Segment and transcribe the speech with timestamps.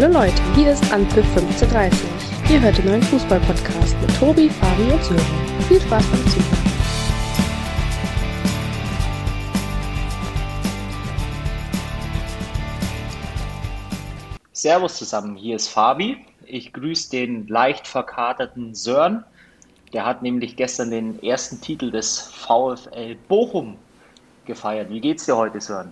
[0.00, 2.08] Hallo Leute, hier ist Anpfiff 1530.
[2.52, 5.20] Ihr hört den neuen Fußball-Podcast mit Tobi, Fabi und Sören.
[5.66, 6.58] Viel Spaß beim Zuhören.
[14.52, 16.24] Servus zusammen, hier ist Fabi.
[16.46, 19.24] Ich grüße den leicht verkaterten Sören.
[19.92, 23.76] Der hat nämlich gestern den ersten Titel des VfL Bochum
[24.46, 24.90] gefeiert.
[24.90, 25.90] Wie geht's dir heute, Sören?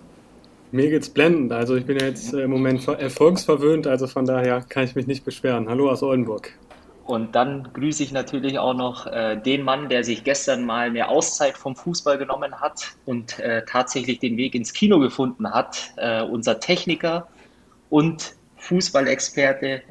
[0.71, 1.53] Mir geht's blendend.
[1.53, 5.23] Also ich bin ja jetzt im Moment erfolgsverwöhnt, also von daher kann ich mich nicht
[5.23, 5.69] beschweren.
[5.69, 6.53] Hallo aus Oldenburg.
[7.05, 11.07] Und dann grüße ich natürlich auch noch äh, den Mann, der sich gestern mal eine
[11.07, 15.93] Auszeit vom Fußball genommen hat und äh, tatsächlich den Weg ins Kino gefunden hat.
[15.95, 17.29] Äh, unser Techniker
[17.89, 19.83] und Fußballexperte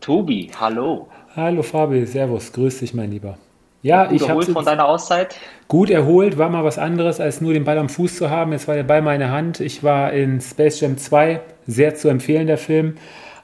[0.00, 0.50] Tobi.
[0.58, 1.08] Hallo.
[1.36, 3.36] Hallo Fabi, Servus, grüß dich, mein Lieber.
[3.84, 5.36] Ja, Gut ich erholt von deiner Auszeit?
[5.68, 8.52] gut erholt, war mal was anderes, als nur den Ball am Fuß zu haben.
[8.52, 9.60] Jetzt war der Ball meine Hand.
[9.60, 12.96] Ich war in Space Jam 2, sehr zu empfehlen, der Film.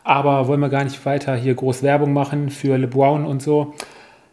[0.02, 3.74] Aber wollen wir gar nicht weiter hier groß Werbung machen für LeBron und so.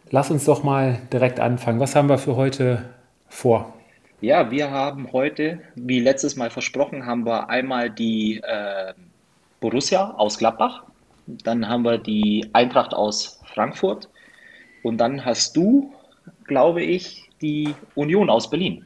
[0.08, 1.78] Lass uns doch mal direkt anfangen.
[1.78, 2.84] Was haben wir für heute
[3.28, 3.74] vor?
[4.22, 8.94] Ja, wir haben heute, wie letztes Mal versprochen, haben wir einmal die äh,
[9.60, 10.84] Borussia aus Gladbach,
[11.26, 14.08] dann haben wir die Eintracht aus Frankfurt
[14.82, 15.92] und dann hast du,
[16.48, 18.84] glaube ich, die Union aus Berlin.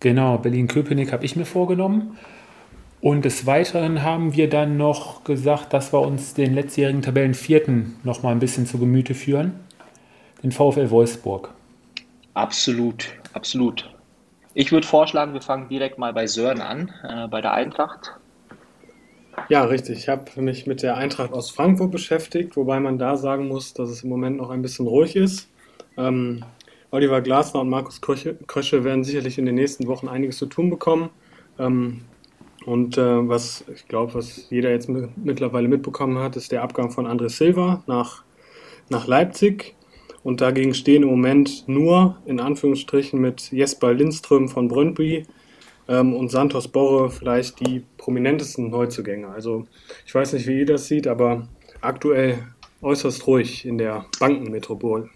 [0.00, 2.16] Genau, Berlin-Köpenick habe ich mir vorgenommen.
[3.02, 8.22] Und des Weiteren haben wir dann noch gesagt, dass wir uns den letztjährigen Tabellenvierten noch
[8.22, 9.54] mal ein bisschen zu Gemüte führen.
[10.42, 11.52] Den VfL Wolfsburg.
[12.34, 13.90] Absolut, absolut.
[14.54, 18.14] Ich würde vorschlagen, wir fangen direkt mal bei Sören an, äh, bei der Eintracht.
[19.48, 19.98] Ja, richtig.
[19.98, 23.88] Ich habe mich mit der Eintracht aus Frankfurt beschäftigt, wobei man da sagen muss, dass
[23.90, 25.48] es im Moment noch ein bisschen ruhig ist.
[25.96, 26.44] Ähm,
[26.92, 31.10] Oliver Glasner und Markus Krösche, werden sicherlich in den nächsten Wochen einiges zu tun bekommen.
[31.58, 32.02] Ähm,
[32.66, 36.90] und äh, was ich glaube, was jeder jetzt mi- mittlerweile mitbekommen hat, ist der Abgang
[36.90, 38.24] von André Silva nach,
[38.88, 39.76] nach Leipzig.
[40.22, 45.26] Und dagegen stehen im Moment nur, in Anführungsstrichen, mit Jesper Lindström von Brøndby
[45.88, 49.28] ähm, und Santos Borre vielleicht die prominentesten Neuzugänge.
[49.28, 49.66] Also
[50.04, 51.48] ich weiß nicht, wie ihr das sieht, aber
[51.80, 52.38] aktuell
[52.82, 55.08] äußerst ruhig in der Bankenmetropole.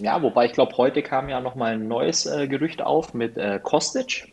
[0.00, 3.60] Ja, wobei ich glaube, heute kam ja nochmal ein neues äh, Gerücht auf mit äh,
[3.62, 4.32] Kostic.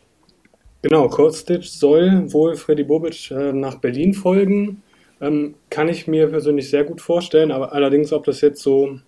[0.82, 4.82] Genau, Kostic soll wohl Freddy Bobic äh, nach Berlin folgen.
[5.20, 8.98] Ähm, kann ich mir persönlich sehr gut vorstellen, aber allerdings, ob das jetzt so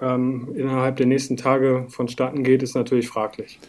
[0.00, 3.60] ähm, innerhalb der nächsten Tage vonstatten geht, ist natürlich fraglich.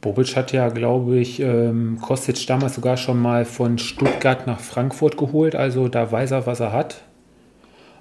[0.00, 5.16] Bobic hat ja, glaube ich, ähm, Kostic damals sogar schon mal von Stuttgart nach Frankfurt
[5.16, 5.54] geholt.
[5.56, 7.02] Also da weiß er, was er hat.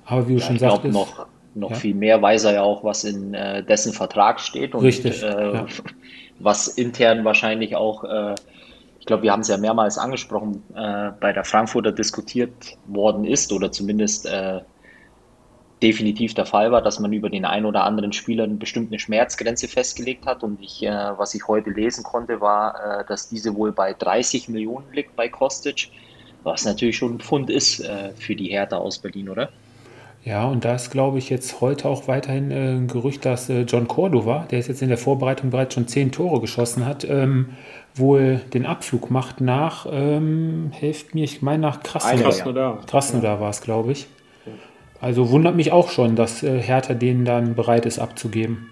[0.06, 1.76] Aber wie du Ja, schon ich glaube, sagtest, noch, noch Ja.
[1.76, 5.54] viel mehr weiß er ja auch, was in äh, dessen Vertrag steht und Richtig, äh,
[5.54, 5.66] ja.
[6.40, 8.36] was intern wahrscheinlich auch, äh,
[9.00, 12.52] ich glaube, wir haben es ja mehrmals angesprochen, äh, bei der Frankfurter diskutiert
[12.88, 14.62] worden ist oder zumindest äh,
[15.82, 19.68] definitiv der Fall war, dass man über den einen oder anderen Spieler eine bestimmte Schmerzgrenze
[19.68, 20.42] festgelegt hat.
[20.42, 24.86] Und ich, äh, was ich heute lesen konnte, war, dass diese wohl bei 30 Millionen
[24.94, 25.90] liegt bei Kostic,
[26.44, 27.86] was natürlich schon ein Pfund ist
[28.16, 29.50] für die Hertha aus Berlin, oder?
[30.26, 33.64] Ja, und da ist, glaube ich, jetzt heute auch weiterhin äh, ein Gerücht, dass äh,
[33.64, 37.50] John Cordova, der jetzt in der Vorbereitung bereits schon zehn Tore geschossen hat, ähm,
[37.94, 42.24] wohl den Abflug macht nach, ähm, helft mir, ich meine nach Krasnodar.
[42.24, 42.86] Krasnodar.
[42.86, 44.08] Krasnodar war es, glaube ich.
[45.02, 48.70] Also wundert mich auch schon, dass äh, Hertha den dann bereit ist abzugeben.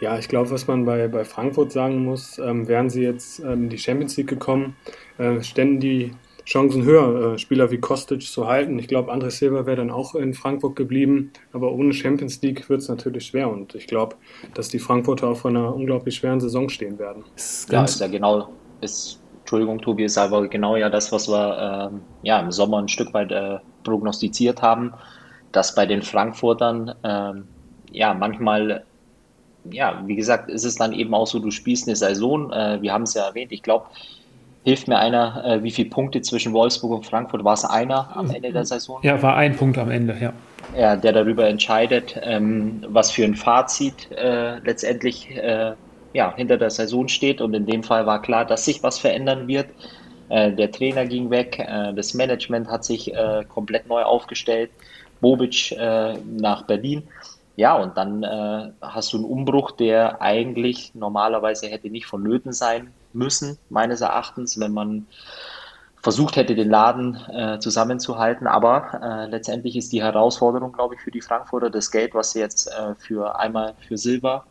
[0.00, 3.64] Ja, ich glaube, was man bei, bei Frankfurt sagen muss, ähm, wären sie jetzt ähm,
[3.64, 4.76] in die Champions League gekommen,
[5.16, 6.12] äh, ständen die
[6.48, 8.78] Chancen höher, äh, Spieler wie Kostic zu halten.
[8.78, 12.80] Ich glaube, André Silva wäre dann auch in Frankfurt geblieben, aber ohne Champions League wird
[12.80, 14.16] es natürlich schwer und ich glaube,
[14.54, 17.22] dass die Frankfurter auch vor einer unglaublich schweren Saison stehen werden.
[17.36, 18.48] Ist Ja, ist ja genau,
[18.80, 22.88] ist, Entschuldigung, Tobi, ist aber genau ja das, was wir ähm, ja, im Sommer ein
[22.88, 24.94] Stück weit äh, prognostiziert haben,
[25.52, 27.44] dass bei den Frankfurtern ähm,
[27.92, 28.84] ja manchmal,
[29.70, 32.90] ja, wie gesagt, ist es dann eben auch so, du spielst eine Saison, äh, wir
[32.90, 33.84] haben es ja erwähnt, ich glaube,
[34.64, 38.30] hilft mir einer, äh, wie viele Punkte zwischen Wolfsburg und Frankfurt, war es einer am
[38.30, 39.00] Ende der Saison?
[39.02, 40.32] ja, war ein Punkt am Ende, ja.
[40.76, 45.72] ja, der darüber entscheidet, ähm, was für ein Fazit äh, letztendlich äh,
[46.12, 47.40] ja, hinter der Saison steht.
[47.40, 49.68] Und in dem Fall war klar, dass sich was verändern wird.
[50.28, 54.70] Äh, der Trainer ging weg, äh, das Management hat sich äh, komplett neu aufgestellt,
[55.20, 55.74] Bobic
[56.24, 57.02] nach Berlin.
[57.56, 58.24] Ja, und dann
[58.80, 64.72] hast du einen Umbruch, der eigentlich normalerweise hätte nicht vonnöten sein müssen, meines Erachtens, wenn
[64.72, 65.06] man
[66.02, 68.46] versucht hätte, den Laden äh, zusammenzuhalten.
[68.46, 72.40] Aber äh, letztendlich ist die Herausforderung, glaube ich, für die Frankfurter das Geld, was sie
[72.40, 74.44] jetzt äh, für einmal für Silber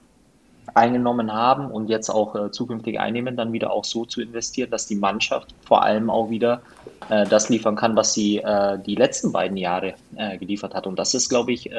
[0.74, 4.86] eingenommen haben und jetzt auch äh, zukünftig einnehmen, dann wieder auch so zu investieren, dass
[4.86, 6.62] die Mannschaft vor allem auch wieder
[7.10, 9.96] äh, das liefern kann, was sie äh, die letzten beiden Jahre
[10.40, 10.88] geliefert hat.
[10.88, 11.70] Und das ist, glaube ich,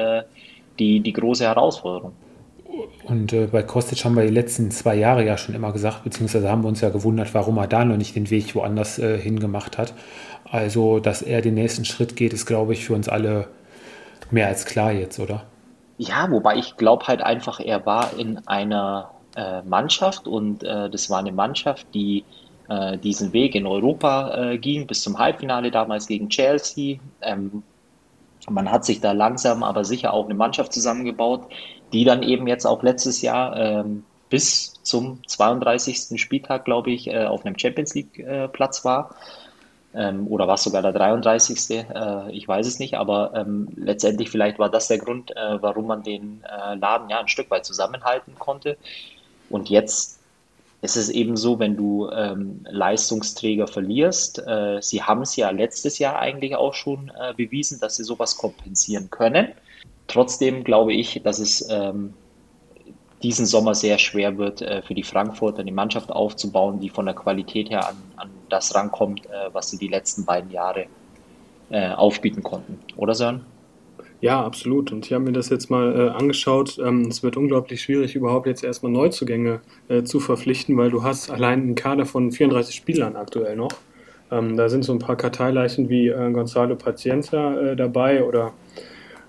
[0.79, 2.13] die, die große Herausforderung.
[3.03, 6.49] Und äh, bei Kostic haben wir die letzten zwei Jahre ja schon immer gesagt, beziehungsweise
[6.49, 9.93] haben wir uns ja gewundert, warum er da noch nicht den Weg woanders hingemacht hat.
[10.51, 13.47] Also, dass er den nächsten Schritt geht, ist, glaube ich, für uns alle
[14.31, 15.45] mehr als klar jetzt, oder?
[15.97, 21.09] Ja, wobei ich glaube halt einfach, er war in einer äh, Mannschaft und äh, das
[21.09, 22.23] war eine Mannschaft, die
[22.69, 26.99] äh, diesen Weg in Europa äh, ging bis zum Halbfinale damals gegen Chelsea.
[27.21, 27.63] Ähm,
[28.49, 31.47] man hat sich da langsam, aber sicher auch eine Mannschaft zusammengebaut,
[31.93, 36.21] die dann eben jetzt auch letztes Jahr ähm, bis zum 32.
[36.21, 39.15] Spieltag, glaube ich, äh, auf einem Champions League äh, Platz war
[39.93, 41.69] ähm, oder war es sogar der 33.
[41.71, 45.87] Äh, ich weiß es nicht, aber ähm, letztendlich vielleicht war das der Grund, äh, warum
[45.87, 48.77] man den äh, Laden ja ein Stück weit zusammenhalten konnte.
[49.49, 50.19] Und jetzt
[50.81, 55.99] ist es eben so, wenn du ähm, Leistungsträger verlierst, äh, sie haben es ja letztes
[55.99, 59.49] Jahr eigentlich auch schon bewiesen, dass sie sowas kompensieren können.
[60.09, 62.13] Trotzdem glaube ich, dass es ähm,
[63.21, 67.13] diesen Sommer sehr schwer wird, äh, für die Frankfurter die Mannschaft aufzubauen, die von der
[67.13, 70.87] Qualität her an, an das rankommt, äh, was sie die letzten beiden Jahre
[71.69, 72.79] äh, aufbieten konnten.
[72.97, 73.45] Oder Sören?
[74.21, 74.91] Ja, absolut.
[74.91, 76.79] Und ich habe mir das jetzt mal äh, angeschaut.
[76.79, 81.29] Ähm, es wird unglaublich schwierig, überhaupt jetzt erstmal Neuzugänge äh, zu verpflichten, weil du hast
[81.29, 83.71] allein einen Kader von 34 Spielern aktuell noch.
[84.31, 88.53] Ähm, da sind so ein paar Karteileichen wie äh, Gonzalo Pacienza dabei oder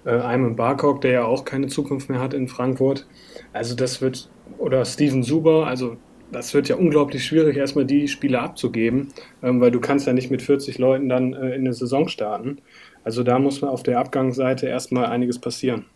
[0.05, 3.06] äh, Ayman Barkok, der ja auch keine Zukunft mehr hat in Frankfurt.
[3.52, 5.97] Also das wird, oder Steven Suber, also
[6.32, 9.08] das wird ja unglaublich schwierig, erstmal die Spiele abzugeben,
[9.43, 12.58] ähm, weil du kannst ja nicht mit 40 Leuten dann äh, in eine Saison starten.
[13.05, 15.87] Also da muss man auf der Abgangsseite erstmal einiges passieren.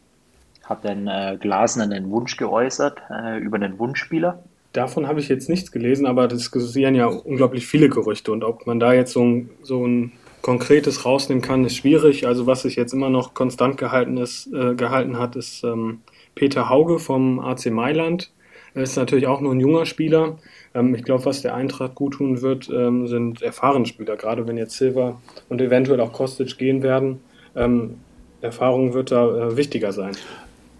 [0.64, 4.42] Hat denn äh, Glasner einen Wunsch geäußert äh, über einen Wunschspieler?
[4.72, 8.32] Davon habe ich jetzt nichts gelesen, aber das kursieren ja unglaublich viele Gerüchte.
[8.32, 10.12] Und ob man da jetzt so so ein
[10.44, 12.26] Konkretes rausnehmen kann, ist schwierig.
[12.26, 16.02] Also was sich jetzt immer noch konstant gehalten, ist, äh, gehalten hat, ist ähm,
[16.34, 18.30] Peter Hauge vom AC Mailand.
[18.74, 20.36] Er ist natürlich auch nur ein junger Spieler.
[20.74, 24.16] Ähm, ich glaube, was der Eintracht gut tun wird, ähm, sind erfahrene Spieler.
[24.16, 25.18] Gerade wenn jetzt Silva
[25.48, 27.20] und eventuell auch Kostic gehen werden.
[27.56, 27.94] Ähm,
[28.42, 30.14] Erfahrung wird da äh, wichtiger sein.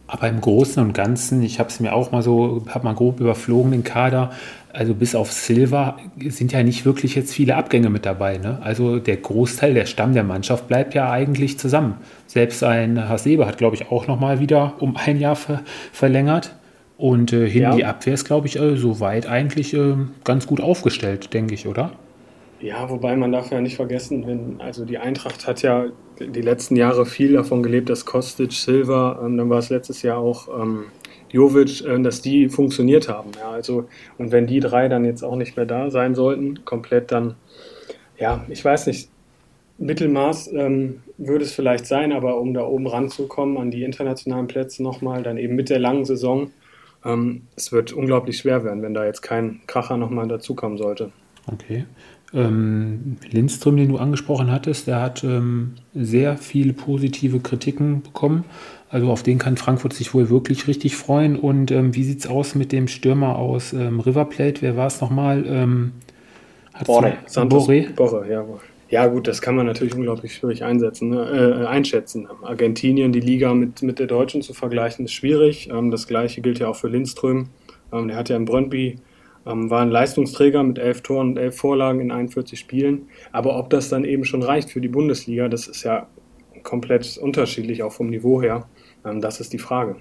[0.08, 3.18] Aber im Großen und Ganzen, ich habe es mir auch mal so, habe mal grob
[3.18, 4.32] überflogen, den Kader.
[4.74, 5.98] Also bis auf Silva
[6.28, 8.38] sind ja nicht wirklich jetzt viele Abgänge mit dabei.
[8.38, 8.58] Ne?
[8.60, 11.98] Also der Großteil, der Stamm der Mannschaft bleibt ja eigentlich zusammen.
[12.26, 15.62] Selbst ein Hasebe hat, glaube ich, auch nochmal wieder um ein Jahr ver
[15.92, 16.56] verlängert.
[16.96, 17.76] Und äh, hin ja.
[17.76, 19.94] die Abwehr ist, glaube ich, äh, soweit eigentlich äh,
[20.24, 21.92] ganz gut aufgestellt, denke ich, oder?
[22.60, 25.86] Ja, wobei man darf ja nicht vergessen, wenn, also die Eintracht hat ja
[26.18, 30.18] die letzten Jahre viel davon gelebt, dass Kostic, Silva, ähm, dann war es letztes Jahr
[30.18, 30.84] auch ähm,
[31.34, 33.32] Jovic, äh, dass die funktioniert haben.
[33.38, 33.88] Ja, also,
[34.18, 37.34] und wenn die drei dann jetzt auch nicht mehr da sein sollten, komplett dann,
[38.18, 39.08] ja, ich weiß nicht,
[39.78, 44.84] Mittelmaß ähm, würde es vielleicht sein, aber um da oben ranzukommen an die internationalen Plätze
[44.84, 46.52] nochmal, dann eben mit der langen Saison,
[47.04, 51.10] ähm, es wird unglaublich schwer werden, wenn da jetzt kein Kracher nochmal dazukommen sollte.
[51.52, 51.84] Okay.
[52.32, 58.44] Ähm, Lindström, den du angesprochen hattest, der hat ähm, sehr viele positive Kritiken bekommen.
[58.94, 61.34] Also auf den kann Frankfurt sich wohl wirklich richtig freuen.
[61.34, 64.62] Und ähm, wie sieht es aus mit dem Stürmer aus ähm, River Plate?
[64.62, 65.44] Wer war es nochmal?
[65.48, 65.94] Ähm,
[66.86, 67.14] Borre.
[67.26, 67.88] Santos Borre.
[67.96, 68.44] Borre, ja.
[68.90, 71.64] Ja gut, das kann man natürlich unglaublich schwierig einsetzen, ne?
[71.64, 72.28] äh, einschätzen.
[72.44, 75.70] Argentinien, die Liga mit, mit der Deutschen zu vergleichen, ist schwierig.
[75.72, 77.48] Ähm, das gleiche gilt ja auch für Lindström.
[77.92, 79.00] Ähm, der hat ja in Brøndby
[79.44, 83.08] ähm, war ein Leistungsträger mit elf Toren und elf Vorlagen in 41 Spielen.
[83.32, 86.06] Aber ob das dann eben schon reicht für die Bundesliga, das ist ja
[86.62, 88.68] komplett unterschiedlich, auch vom Niveau her.
[89.04, 89.96] Ähm, das ist die Frage.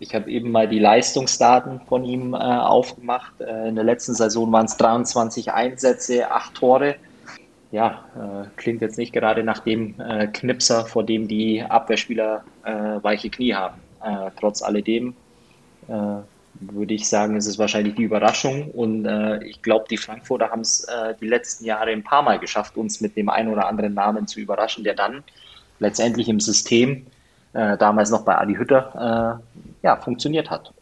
[0.00, 3.40] Ich habe eben mal die Leistungsdaten von ihm äh, aufgemacht.
[3.40, 6.96] Äh, in der letzten Saison waren es 23 Einsätze, 8 Tore.
[7.72, 13.02] Ja, äh, klingt jetzt nicht gerade nach dem äh, Knipser, vor dem die Abwehrspieler äh,
[13.02, 13.78] weiche Knie haben.
[14.02, 15.14] Äh, trotz alledem
[16.60, 18.70] würde ich sagen, ist es wahrscheinlich die Überraschung.
[18.72, 19.06] Und
[19.46, 20.86] ich glaube, die Frankfurter haben es
[21.18, 24.38] die letzten Jahre ein paar Mal geschafft, uns mit dem einen oder anderen Namen zu
[24.38, 25.24] überraschen, der dann
[25.78, 27.06] letztendlich im System,
[27.52, 29.40] äh, damals noch bei Adi Hütter,
[29.82, 30.72] äh, ja, funktioniert hat.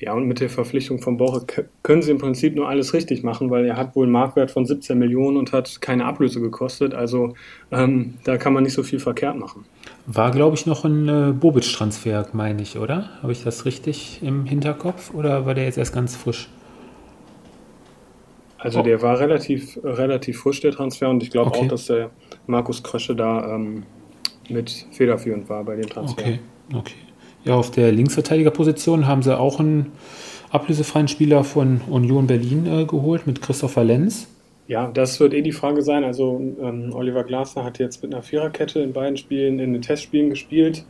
[0.00, 1.44] Ja, und mit der Verpflichtung von Borre
[1.82, 4.64] können sie im Prinzip nur alles richtig machen, weil er hat wohl einen Marktwert von
[4.64, 6.94] 17 Millionen und hat keine Ablöse gekostet.
[6.94, 7.34] Also
[7.72, 9.64] ähm, da kann man nicht so viel verkehrt machen.
[10.06, 13.10] War, glaube ich, noch ein äh, Bobic-Transfer, meine ich, oder?
[13.22, 16.48] Habe ich das richtig im Hinterkopf oder war der jetzt erst ganz frisch?
[18.58, 18.82] Also oh.
[18.82, 21.64] der war relativ, relativ frisch, der Transfer, und ich glaube okay.
[21.64, 22.10] auch, dass der
[22.46, 23.84] Markus Krösche da ähm,
[24.50, 26.20] mit federführend war bei dem Transfer.
[26.20, 26.38] Okay,
[26.74, 26.94] okay.
[27.44, 29.92] Ja, auf der Linksverteidigerposition haben sie auch einen
[30.50, 34.28] ablösefreien Spieler von Union Berlin äh, geholt mit Christopher Lenz.
[34.66, 36.04] Ja, das wird eh die Frage sein.
[36.04, 40.28] Also ähm, Oliver Glasner hat jetzt mit einer Viererkette in beiden Spielen, in den Testspielen
[40.30, 40.84] gespielt.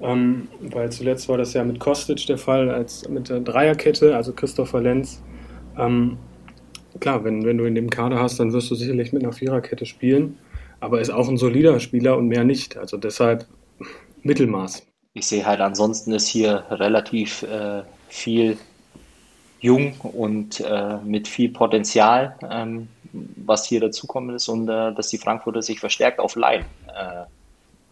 [0.00, 4.32] Ähm, weil zuletzt war das ja mit Kostic der Fall, als mit der Dreierkette, also
[4.32, 5.22] Christopher Lenz.
[5.78, 6.16] Ähm,
[6.98, 9.86] klar, wenn, wenn du in dem Kader hast, dann wirst du sicherlich mit einer Viererkette
[9.86, 10.38] spielen.
[10.82, 12.76] Aber ist auch ein solider Spieler und mehr nicht.
[12.76, 13.46] Also deshalb
[14.24, 14.84] Mittelmaß.
[15.14, 18.56] Ich sehe halt, ansonsten ist hier relativ äh, viel
[19.60, 25.18] jung und äh, mit viel Potenzial, ähm, was hier dazukommen ist und äh, dass die
[25.18, 27.26] Frankfurter sich verstärkt auf Laien äh,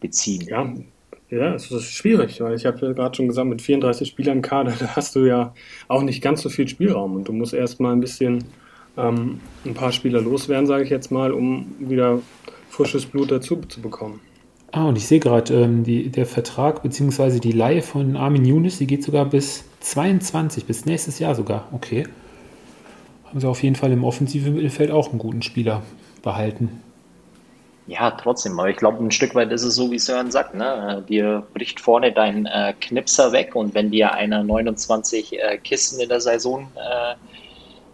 [0.00, 0.49] beziehen.
[0.49, 0.68] Ja,
[1.30, 4.42] ja, es ist schwierig, weil ich habe ja gerade schon gesagt, mit 34 Spielern im
[4.42, 5.54] Kader, da hast du ja
[5.87, 8.42] auch nicht ganz so viel Spielraum und du musst erstmal ein bisschen
[8.97, 12.20] ähm, ein paar Spieler loswerden, sage ich jetzt mal, um wieder
[12.71, 14.21] frisches Blut dazu zu bekommen.
[14.73, 17.41] Ah, und ich sehe gerade, ähm, der Vertrag bzw.
[17.41, 21.69] die Leihe von Armin Younes, die geht sogar bis 22, bis nächstes Jahr sogar.
[21.73, 22.07] Okay.
[23.27, 25.83] Haben sie auf jeden Fall im offensiven Mittelfeld auch einen guten Spieler
[26.23, 26.81] behalten.
[27.87, 31.05] Ja, trotzdem, aber ich glaube, ein Stück weit ist es so, wie Sören sagt, ne?
[31.09, 36.09] Dir bricht vorne dein äh, Knipser weg und wenn dir einer 29 äh, Kisten in
[36.09, 37.15] der Saison äh,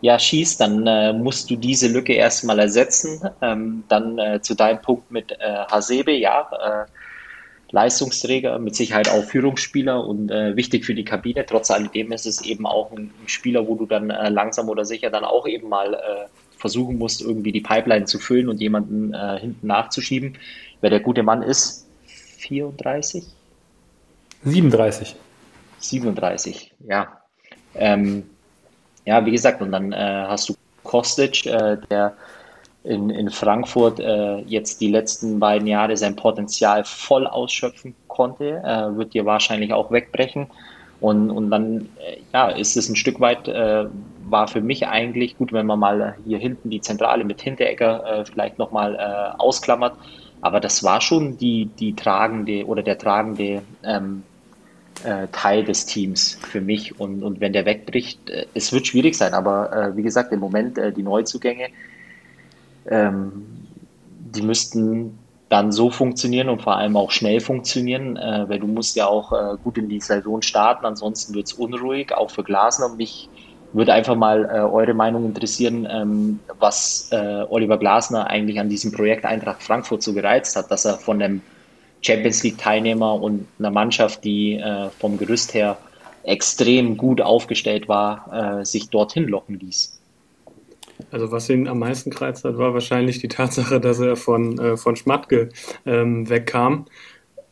[0.01, 3.21] ja, schießt, dann äh, musst du diese Lücke erstmal ersetzen.
[3.41, 6.91] Ähm, dann äh, zu deinem Punkt mit äh, Hasebe, ja, äh,
[7.73, 11.45] Leistungsträger, mit Sicherheit auch Führungsspieler und äh, wichtig für die Kabine.
[11.47, 14.85] Trotz alledem ist es eben auch ein, ein Spieler, wo du dann äh, langsam oder
[14.85, 19.67] sicher dann auch eben mal versuchen musst, irgendwie die Pipeline zu füllen und jemanden hinten
[19.67, 20.39] nachzuschieben.
[20.81, 21.87] Wer der gute Mann ist,
[22.39, 23.25] 34?
[24.43, 25.17] 37.
[25.79, 27.21] 37, ja.
[27.75, 28.25] Ähm,
[29.07, 32.15] ja, wie gesagt, und dann äh, hast du Kostic, äh, der
[32.85, 38.97] in, in Frankfurt äh, jetzt die letzten beiden Jahre sein Potenzial voll ausschöpfen konnte, äh,
[38.97, 40.47] wird dir wahrscheinlich auch wegbrechen.
[41.01, 43.87] Und, und dann äh, ja, ist es ein Stück weit, äh,
[44.29, 48.59] war für mich eigentlich gut, wenn man mal hier hinten die Zentrale mit Hinteregger vielleicht
[48.59, 49.95] nochmal ausklammert.
[50.41, 54.25] Aber das war schon die, die tragende oder der tragende ähm,
[55.05, 56.99] äh, Teil des Teams für mich.
[56.99, 59.35] Und, und wenn der wegbricht, äh, es wird schwierig sein.
[59.35, 61.69] Aber äh, wie gesagt, im Moment äh, die Neuzugänge,
[62.89, 63.47] ähm,
[64.35, 68.97] die müssten dann so funktionieren und vor allem auch schnell funktionieren, äh, weil du musst
[68.97, 72.87] ja auch gut in die Saison starten, ansonsten wird es unruhig, auch für Glasner.
[72.87, 73.29] Und mich
[73.73, 79.63] würde einfach mal eure Meinung interessieren, ähm, was Oliver Glasner eigentlich an diesem Projekt Eintracht
[79.63, 81.43] Frankfurt so gereizt hat, dass er von dem
[82.07, 85.79] Champions League-Teilnehmer und einer Mannschaft, die äh, vom Gerüst her
[86.23, 90.01] extrem gut aufgestellt war, äh, sich dorthin locken ließ.
[91.11, 94.77] Also was ihn am meisten gereizt hat, war wahrscheinlich die Tatsache, dass er von, äh,
[94.77, 95.51] von Schmatke
[95.85, 96.87] ähm, wegkam.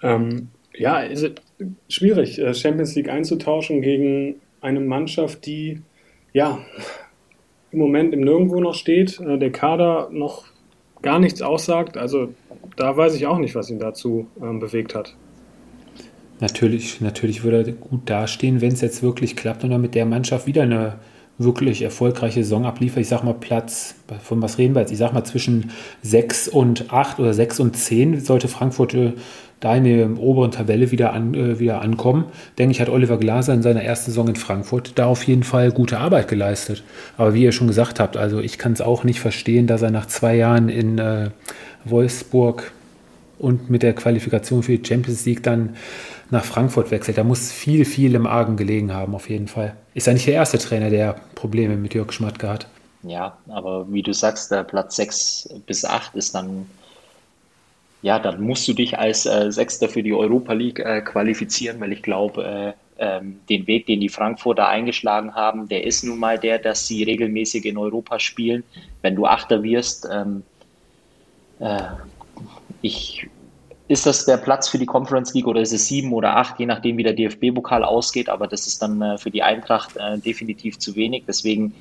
[0.03, 1.41] Ähm, ja, ist
[1.89, 5.83] schwierig, äh, Champions League einzutauschen gegen eine Mannschaft, die
[6.33, 6.59] ja
[7.71, 10.47] im Moment im Nirgendwo noch steht, äh, der Kader noch
[11.05, 11.97] gar nichts aussagt.
[11.97, 12.35] Also
[12.77, 15.15] da weiß ich auch nicht, was ihn dazu ähm, bewegt hat.
[16.41, 20.05] Natürlich, natürlich würde er gut dastehen, wenn es jetzt wirklich klappt und er mit der
[20.05, 20.99] Mannschaft wieder eine
[21.39, 23.01] wirklich erfolgreiche Saison abliefert.
[23.01, 24.93] Ich sag mal Platz, von was reden wir jetzt?
[24.93, 25.71] Ich sag mal zwischen
[26.03, 29.13] 6 und 8 oder 6 und 10 sollte Frankfurt äh,
[29.65, 32.27] da in der oberen Tabelle wieder, an, äh, wieder ankommen.
[32.59, 35.73] Denke ich, hat Oliver Glaser in seiner ersten Saison in Frankfurt da auf jeden Fall
[35.73, 36.85] gute Arbeit geleistet.
[37.17, 39.91] Aber wie ihr schon gesagt habt, also ich kann es auch nicht verstehen, dass er
[39.91, 41.31] nach zwei Jahren in äh,
[41.87, 42.73] Wolfsburg
[43.39, 45.77] und mit der Qualifikation für die Champions League dann
[46.31, 47.17] nach Frankfurt wechselt.
[47.17, 49.77] Da muss viel, viel im Argen gelegen haben, auf jeden Fall.
[49.95, 52.67] Ist ja nicht der erste Trainer, der Probleme mit Jörg Schmatke hat.
[53.03, 56.67] Ja, aber wie du sagst, der Platz 6 bis 8 ist dann
[58.05, 61.91] ja, dann musst du dich als äh, Sechster für die Europa League äh, qualifizieren, weil
[61.91, 66.39] ich glaube, äh, ähm, den Weg, den die Frankfurter eingeschlagen haben, der ist nun mal
[66.39, 68.63] der, dass sie regelmäßig in Europa spielen.
[69.01, 70.43] Wenn du Achter wirst, ähm,
[71.61, 71.81] äh,
[72.83, 73.27] ich,
[73.89, 76.67] ist das der Platz für die Conference League oder ist es sieben oder acht, je
[76.67, 80.79] nachdem, wie der DFB-Pokal ausgeht, aber das ist dann äh, für die Eintracht äh, definitiv
[80.79, 81.25] zu wenig.
[81.27, 81.73] Deswegen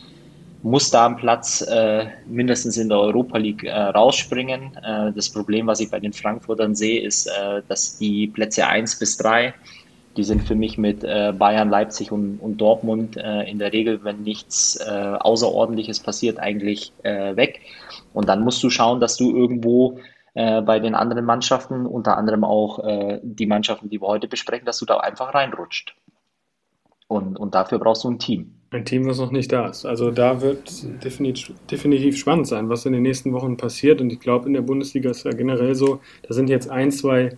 [0.64, 4.76] muss da am Platz äh, mindestens in der Europa League äh, rausspringen.
[4.78, 8.98] Äh, das Problem, was ich bei den Frankfurtern sehe, ist, äh, dass die Plätze 1
[8.98, 9.54] bis 3,
[10.16, 14.04] die sind für mich mit äh, Bayern, Leipzig und, und Dortmund äh, in der Regel,
[14.04, 17.62] wenn nichts Außerordentliches passiert, eigentlich weg.
[18.14, 20.00] Und dann musst du schauen, dass du irgendwo
[20.36, 22.80] bei den anderen Mannschaften, unter anderem auch
[23.22, 25.96] die Mannschaften, die wir heute besprechen, dass du da einfach reinrutscht.
[27.08, 28.63] Und, und dafür brauchst du ein Team.
[28.74, 29.86] Ein Team, was noch nicht da ist.
[29.86, 34.02] Also da wird definitiv, definitiv spannend sein, was in den nächsten Wochen passiert.
[34.02, 37.38] Und ich glaube, in der Bundesliga ist ja generell so, da sind jetzt ein, zwei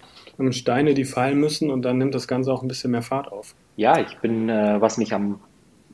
[0.52, 3.54] Steine, die fallen müssen und dann nimmt das Ganze auch ein bisschen mehr Fahrt auf.
[3.76, 5.40] Ja, ich bin, äh, was mich am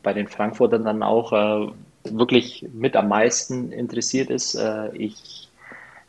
[0.04, 1.72] bei den Frankfurtern dann auch äh,
[2.10, 4.56] wirklich mit am meisten interessiert ist.
[4.56, 5.50] Äh, ich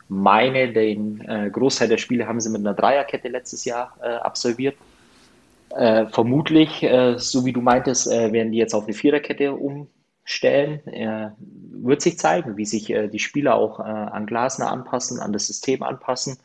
[0.07, 4.75] meine, den äh, Großteil der Spiele haben sie mit einer Dreierkette letztes Jahr äh, absolviert.
[5.75, 10.81] Äh, vermutlich, äh, so wie du meintest, werden die jetzt auf eine Viererkette umstellen.
[11.71, 16.37] wird sich zeigen, wie sich die Spieler auch an Glasner anpassen, an das System anpassen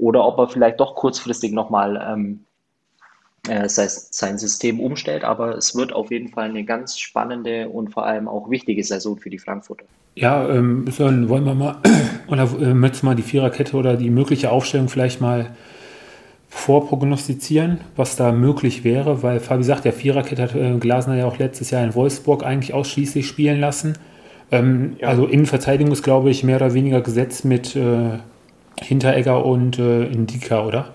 [0.00, 2.40] oder ob er vielleicht doch kurzfristig nochmal ähm,
[3.48, 5.24] äh, sein System umstellt.
[5.24, 9.16] Aber es wird auf jeden Fall eine ganz spannende und vor allem auch wichtige Saison
[9.16, 9.84] für die Frankfurter.
[10.14, 11.76] Ja, ähm, sollen, wollen wir mal,
[12.28, 15.56] oder äh, möchtest mal die Viererkette oder die mögliche Aufstellung vielleicht mal
[16.50, 21.38] vorprognostizieren, was da möglich wäre, weil Fabi sagt, der Viererkette hat äh, Glasner ja auch
[21.38, 23.96] letztes Jahr in Wolfsburg eigentlich ausschließlich spielen lassen.
[24.50, 25.08] Ähm, ja.
[25.08, 28.18] Also Innenverteidigung ist, glaube ich, mehr oder weniger gesetzt mit äh,
[28.82, 30.94] Hinteregger und äh, Indika, oder?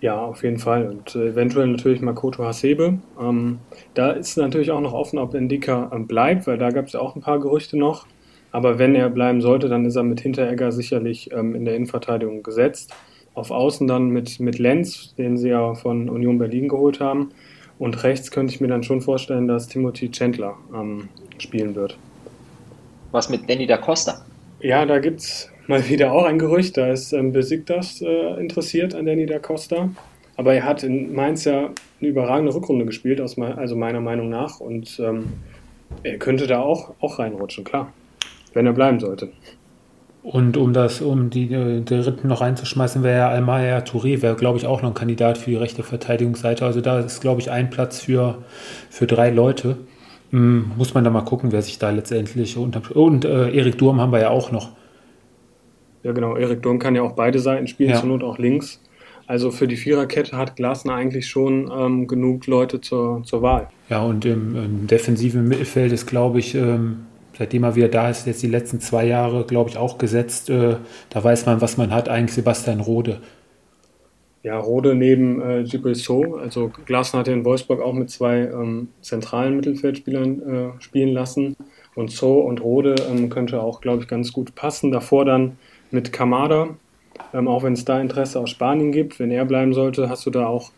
[0.00, 0.88] Ja, auf jeden Fall.
[0.88, 2.98] Und äh, eventuell natürlich Makoto Hasebe.
[3.20, 3.58] Ähm,
[3.94, 7.00] da ist natürlich auch noch offen, ob Indika ähm, bleibt, weil da gab es ja
[7.00, 8.06] auch ein paar Gerüchte noch.
[8.52, 12.42] Aber wenn er bleiben sollte, dann ist er mit Hinteregger sicherlich ähm, in der Innenverteidigung
[12.42, 12.94] gesetzt.
[13.36, 17.30] Auf Außen dann mit, mit Lenz, den sie ja von Union Berlin geholt haben.
[17.78, 21.98] Und rechts könnte ich mir dann schon vorstellen, dass Timothy Chandler ähm, spielen wird.
[23.12, 24.24] Was mit Danny da Costa?
[24.60, 26.76] Ja, da gibt es mal wieder auch ein Gerücht.
[26.76, 29.90] Da ist ähm, Besiktas äh, interessiert an Danny da Costa.
[30.36, 34.60] Aber er hat in Mainz ja eine überragende Rückrunde gespielt, aus also meiner Meinung nach.
[34.60, 35.32] Und ähm,
[36.02, 37.92] er könnte da auch, auch reinrutschen, klar.
[38.54, 39.30] Wenn er bleiben sollte.
[40.26, 44.58] Und um das, um die, die Dritten noch reinzuschmeißen, wäre ja Almaya Touré, wäre, glaube
[44.58, 46.66] ich, auch noch ein Kandidat für die rechte Verteidigungsseite.
[46.66, 48.38] Also da ist, glaube ich, ein Platz für,
[48.90, 49.76] für drei Leute.
[50.30, 52.82] Hm, muss man da mal gucken, wer sich da letztendlich unter.
[52.96, 54.70] Und äh, Erik Durm haben wir ja auch noch.
[56.02, 56.34] Ja, genau.
[56.34, 58.00] Erik Durm kann ja auch beide Seiten spielen, ja.
[58.00, 58.82] zur Not auch links.
[59.28, 63.68] Also für die Viererkette hat Glasner eigentlich schon ähm, genug Leute zur, zur Wahl.
[63.88, 67.06] Ja, und im, im defensiven Mittelfeld ist, glaube ich, ähm,
[67.38, 70.50] seitdem er wieder da ist, jetzt die letzten zwei Jahre, glaube ich, auch gesetzt.
[70.50, 70.76] Äh,
[71.10, 72.08] da weiß man, was man hat.
[72.08, 73.20] Eigentlich Sebastian Rode.
[74.42, 76.36] Ja, Rode neben äh, Gibril So.
[76.36, 81.56] Also Glasner hat ja in Wolfsburg auch mit zwei ähm, zentralen Mittelfeldspielern äh, spielen lassen.
[81.96, 84.92] Und So und Rode ähm, könnte auch, glaube ich, ganz gut passen.
[84.92, 85.58] Davor dann
[85.90, 86.68] mit Kamada,
[87.34, 89.18] ähm, auch wenn es da Interesse aus Spanien gibt.
[89.18, 90.70] Wenn er bleiben sollte, hast du da auch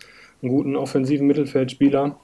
[0.43, 2.17] einen guten offensiven Mittelfeldspieler.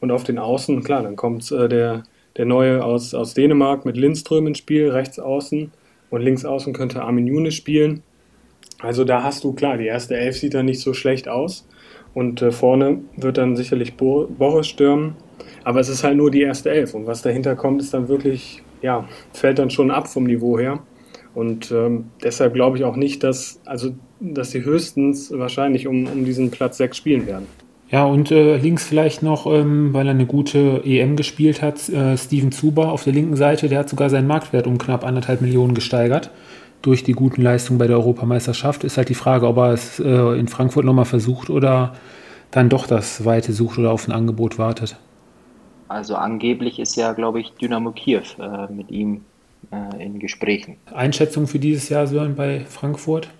[0.00, 2.04] Und auf den Außen, klar, dann kommt äh, der,
[2.38, 5.72] der Neue aus, aus Dänemark mit Lindström ins Spiel, rechts außen.
[6.10, 8.02] Und links außen könnte Armin Younes spielen.
[8.78, 11.68] Also da hast du, klar, die erste Elf sieht dann nicht so schlecht aus.
[12.14, 15.16] Und äh, vorne wird dann sicherlich Bo Boris stürmen.
[15.64, 16.94] Aber es ist halt nur die erste Elf.
[16.94, 20.80] Und was dahinter kommt, ist dann wirklich, ja, fällt dann schon ab vom Niveau her.
[21.34, 26.24] Und ähm, deshalb glaube ich auch nicht, dass, also, dass sie höchstens wahrscheinlich um, um
[26.24, 27.46] diesen Platz 6 spielen werden.
[27.90, 32.18] Ja, und äh, links vielleicht noch, ähm, weil er eine gute EM gespielt hat, äh,
[32.18, 35.74] Steven Zuber auf der linken Seite, der hat sogar seinen Marktwert um knapp anderthalb Millionen
[35.74, 36.30] gesteigert
[36.82, 38.84] durch die guten Leistungen bei der Europameisterschaft.
[38.84, 41.94] Ist halt die Frage, ob er es äh, in Frankfurt nochmal versucht oder
[42.50, 44.96] dann doch das Weite sucht oder auf ein Angebot wartet.
[45.88, 49.22] Also angeblich ist ja, glaube ich, Dynamo Kiew äh, mit ihm
[49.70, 50.76] äh, in Gesprächen.
[50.92, 53.30] Einschätzung für dieses Jahr, Sören, bei Frankfurt?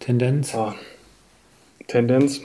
[0.00, 0.54] Tendenz?
[0.56, 0.72] Oh.
[1.86, 2.40] Tendenz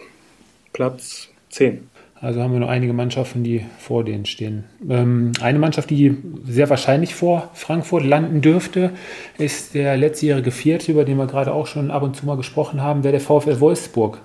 [0.74, 1.90] Platz 10.
[2.20, 4.64] Also haben wir noch einige Mannschaften, die vor denen stehen.
[4.90, 6.18] Ähm, eine Mannschaft, die
[6.48, 8.92] sehr wahrscheinlich vor Frankfurt landen dürfte,
[9.38, 12.82] ist der letztjährige Vierte, über den wir gerade auch schon ab und zu mal gesprochen
[12.82, 14.20] haben, wäre der VfL Wolfsburg.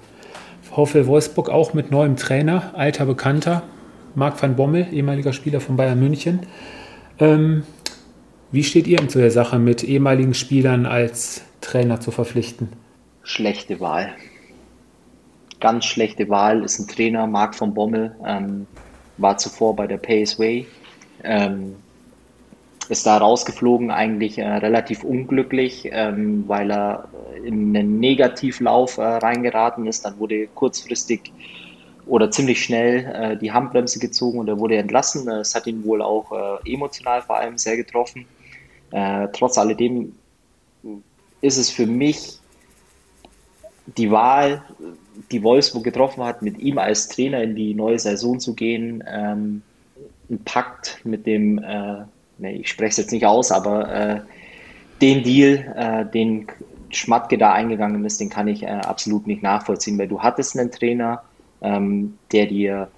[0.63, 3.63] VfL Wolfsburg auch mit neuem Trainer, alter Bekannter,
[4.15, 6.41] Marc van Bommel, ehemaliger Spieler von Bayern München.
[7.19, 7.65] Ähm,
[8.53, 12.69] wie steht ihr zu der Sache, mit ehemaligen Spielern als Trainer zu verpflichten?
[13.23, 14.15] Schlechte Wahl.
[15.63, 18.67] Ganz schlechte Wahl ist ein Trainer, Marc von Bommel, ähm,
[19.17, 20.67] war zuvor bei der PSV,
[21.23, 21.77] ähm,
[22.89, 27.09] ist da rausgeflogen, eigentlich äh, relativ unglücklich, ähm, weil er
[27.45, 30.05] in einen Negativlauf äh, reingeraten ist.
[30.05, 31.33] Dann wurde kurzfristig
[32.07, 35.29] oder ziemlich schnell äh, die Handbremse gezogen und er wurde entlassen.
[35.29, 36.33] Es hat ihn wohl auch
[36.65, 38.27] äh, emotional vor allem sehr getroffen.
[38.91, 40.13] Äh, trotz alledem
[41.41, 42.41] ist es für mich
[43.97, 44.65] die Wahl,
[45.31, 49.63] die Wolfsburg getroffen hat, mit ihm als Trainer in die neue Saison zu gehen, ähm,
[50.31, 52.03] ein Pakt mit dem, äh,
[52.39, 54.21] nee, ich spreche es jetzt nicht aus, aber äh,
[55.01, 56.47] den Deal, äh, den
[56.91, 60.71] Schmatke da eingegangen ist, den kann ich äh, absolut nicht nachvollziehen, weil du hattest einen
[60.71, 61.23] Trainer,
[61.61, 62.89] ähm, der dir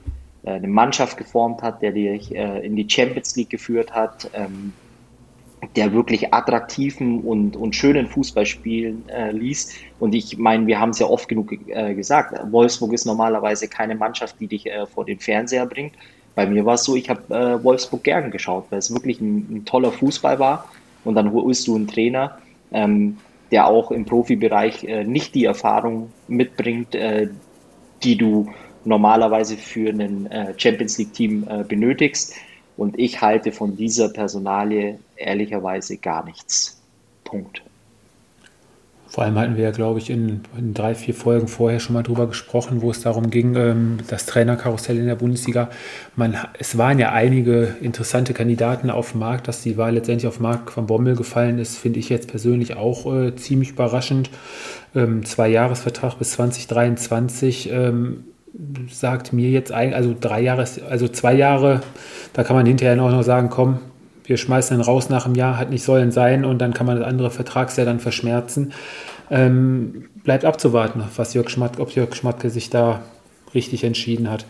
[0.44, 4.72] äh, eine Mannschaft geformt hat, der dich äh, in die Champions League geführt hat, ähm,
[5.76, 9.72] der wirklich attraktiven und, und schönen Fußball spielen äh, ließ.
[10.00, 13.94] Und ich meine, wir haben es ja oft genug äh, gesagt, Wolfsburg ist normalerweise keine
[13.94, 15.94] Mannschaft, die dich äh, vor den Fernseher bringt.
[16.34, 19.46] bei mir war es so, ich habe äh, Wolfsburg gern geschaut, weil es wirklich ein,
[19.50, 20.68] ein, toller Fußball war.
[21.04, 22.38] Und dann holst du einen Trainer,
[22.72, 23.18] ähm,
[23.50, 27.28] der auch im Profibereich äh, nicht die Erfahrung mitbringt, äh,
[28.02, 28.52] die du
[28.84, 32.34] normalerweise für ein äh, Champions League-Team äh, benötigst.
[32.76, 36.80] Und ich halte von dieser Personalie ehrlicherweise gar nichts.
[37.22, 37.62] Punkt.
[39.14, 42.02] Vor allem hatten wir ja, glaube ich, in, in, drei, vier Folgen vorher schon mal
[42.02, 45.70] drüber gesprochen, wo es darum ging, ähm, das Trainerkarussell in der Bundesliga.
[46.16, 50.40] Man, es waren ja einige interessante Kandidaten auf dem Markt, dass die Wahl letztendlich auf
[50.40, 54.30] Marc van Bommel gefallen ist, finde ich jetzt persönlich auch äh, ziemlich überraschend.
[54.96, 58.24] Ähm, zwei Jahresvertrag bis 2023 ähm,
[58.90, 61.80] sagt mir jetzt eigentlich, also drei Jahre, also zwei Jahre,
[62.32, 63.78] da kann man hinterher noch sagen, komm,
[64.24, 66.98] wir schmeißen ihn raus nach einem Jahr, hat nicht sollen sein und dann kann man
[66.98, 68.72] das andere Vertragsjahr dann verschmerzen.
[69.30, 73.02] Ähm, bleibt abzuwarten, was Jörg Schmatke, ob Jörg Schmatke sich da
[73.54, 74.46] richtig entschieden hat.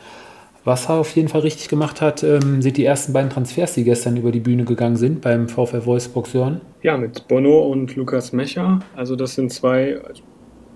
[0.64, 3.84] Was er auf jeden Fall richtig gemacht hat, ähm, sind die ersten beiden Transfers, die
[3.84, 6.62] gestern über die Bühne gegangen sind beim VfL Wolfsburg Sören.
[6.82, 8.80] Ja, mit Bono und Lukas Mecher.
[8.96, 10.00] Also das sind zwei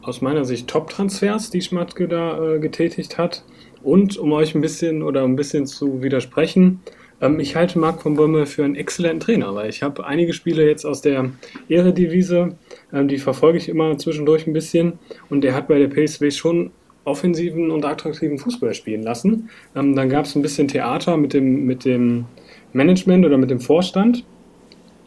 [0.03, 3.45] aus meiner Sicht Top-Transfers, die Schmatke da äh, getätigt hat.
[3.83, 6.81] Und um euch ein bisschen oder ein bisschen zu widersprechen,
[7.21, 10.67] ähm, ich halte Marc von Bäume für einen exzellenten Trainer, weil ich habe einige Spiele
[10.67, 11.31] jetzt aus der
[11.69, 12.57] Ehredivise,
[12.93, 14.99] ähm, die verfolge ich immer zwischendurch ein bisschen
[15.31, 16.71] und der hat bei der PSW schon
[17.05, 19.49] offensiven und attraktiven Fußball spielen lassen.
[19.75, 22.27] Ähm, dann gab es ein bisschen Theater mit dem, mit dem
[22.73, 24.25] Management oder mit dem Vorstand.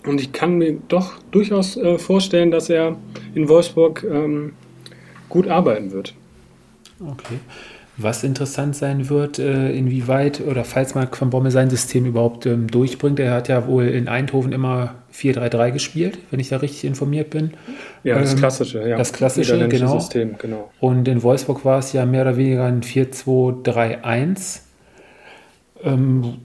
[0.06, 2.98] Und ich kann mir doch durchaus äh, vorstellen, dass er
[3.36, 4.54] in Wolfsburg ähm,
[5.32, 6.14] gut arbeiten wird.
[7.00, 7.40] Okay.
[7.98, 12.68] Was interessant sein wird, äh, inwieweit oder falls Marc van Bommel sein System überhaupt ähm,
[12.68, 13.20] durchbringt.
[13.20, 17.52] Er hat ja wohl in Eindhoven immer 4-3-3 gespielt, wenn ich da richtig informiert bin.
[18.04, 18.98] Ja, das ähm, klassische, ja.
[18.98, 20.00] Das klassische, genau.
[20.00, 20.72] System, genau.
[20.80, 24.62] Und in Wolfsburg war es ja mehr oder weniger ein 4-2-3-1.
[25.84, 26.38] Ähm,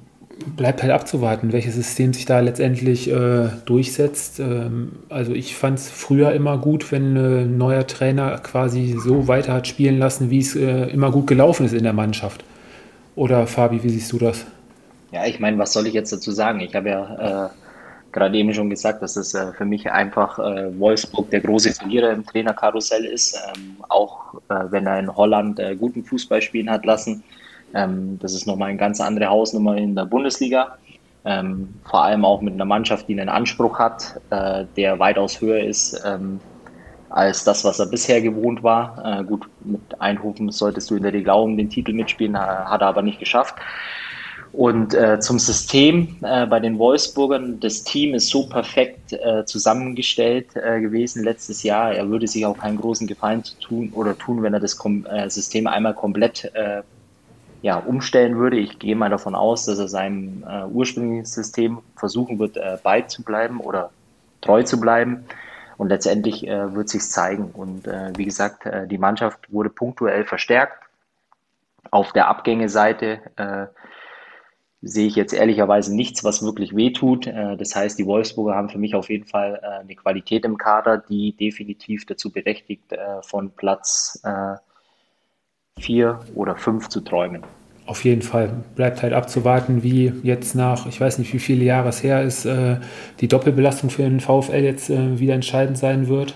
[0.44, 4.38] bleibt halt abzuwarten, welches System sich da letztendlich äh, durchsetzt.
[4.40, 9.55] Ähm, also ich fand es früher immer gut, wenn ein neuer Trainer quasi so weiter
[9.55, 12.44] hat spielen lassen, wie es äh, immer gut gelaufen ist in der Mannschaft.
[13.14, 14.44] Oder Fabi, wie siehst du das?
[15.11, 16.61] Ja, ich meine, was soll ich jetzt dazu sagen?
[16.61, 17.49] Ich habe ja äh,
[18.12, 22.12] gerade eben schon gesagt, dass es äh, für mich einfach äh, Wolfsburg der große Verlierer
[22.12, 23.38] im Trainerkarussell ist.
[23.57, 27.22] Ähm, auch äh, wenn er in Holland guten Fußball spielen hat lassen
[27.74, 30.79] ähm, das ist nochmal eine ganz andere Hausnummer in der Bundesliga.
[31.24, 35.59] Ähm, vor allem auch mit einer Mannschaft, die einen Anspruch hat, äh, der weitaus höher
[35.61, 36.40] ist ähm,
[37.11, 39.20] als das, was er bisher gewohnt war.
[39.20, 42.81] Äh, gut, mit Eindhoven solltest du in der Regel auch um den Titel mitspielen, hat
[42.81, 43.57] er aber nicht geschafft.
[44.52, 50.46] Und äh, zum System äh, bei den Wolfsburgern, das Team ist so perfekt äh, zusammengestellt
[50.55, 51.92] äh, gewesen letztes Jahr.
[51.92, 55.29] Er würde sich auch keinen großen Gefallen tun oder tun, wenn er das Kom äh,
[55.29, 56.83] System einmal komplett äh,
[57.66, 58.59] ja, umstellen würde.
[58.59, 63.59] Ich gehe mal davon aus, dass er seinem äh, ursprünglichen System versuchen wird, äh, beizubleiben
[63.59, 63.90] oder
[64.40, 65.24] treu zu bleiben.
[65.76, 67.50] Und letztendlich äh, wird sich zeigen.
[67.50, 70.81] Und äh, wie gesagt, äh, die Mannschaft wurde punktuell verstärkt.
[71.90, 73.66] Auf der Abgängeseite äh,
[74.81, 77.26] sehe ich jetzt ehrlicherweise nichts, was wirklich wehtut.
[77.26, 80.57] Äh, das heißt, die Wolfsburger haben für mich auf jeden Fall äh, eine Qualität im
[80.57, 84.55] Kader, die definitiv dazu berechtigt, äh, von Platz äh,
[85.78, 87.42] vier oder fünf zu träumen.
[87.86, 88.64] Auf jeden Fall.
[88.74, 92.44] Bleibt halt abzuwarten, wie jetzt nach, ich weiß nicht, wie viele Jahre es her ist,
[92.44, 92.78] äh,
[93.20, 96.34] die Doppelbelastung für den VfL jetzt äh, wieder entscheidend sein wird.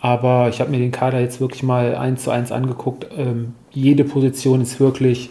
[0.00, 3.06] Aber ich habe mir den Kader jetzt wirklich mal eins zu eins angeguckt.
[3.16, 5.30] Ähm, jede Position ist wirklich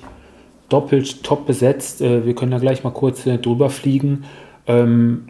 [0.70, 2.02] doppelt top besetzt.
[2.02, 4.24] Äh, wir können da gleich mal kurz drüber fliegen.
[4.66, 5.28] Ähm,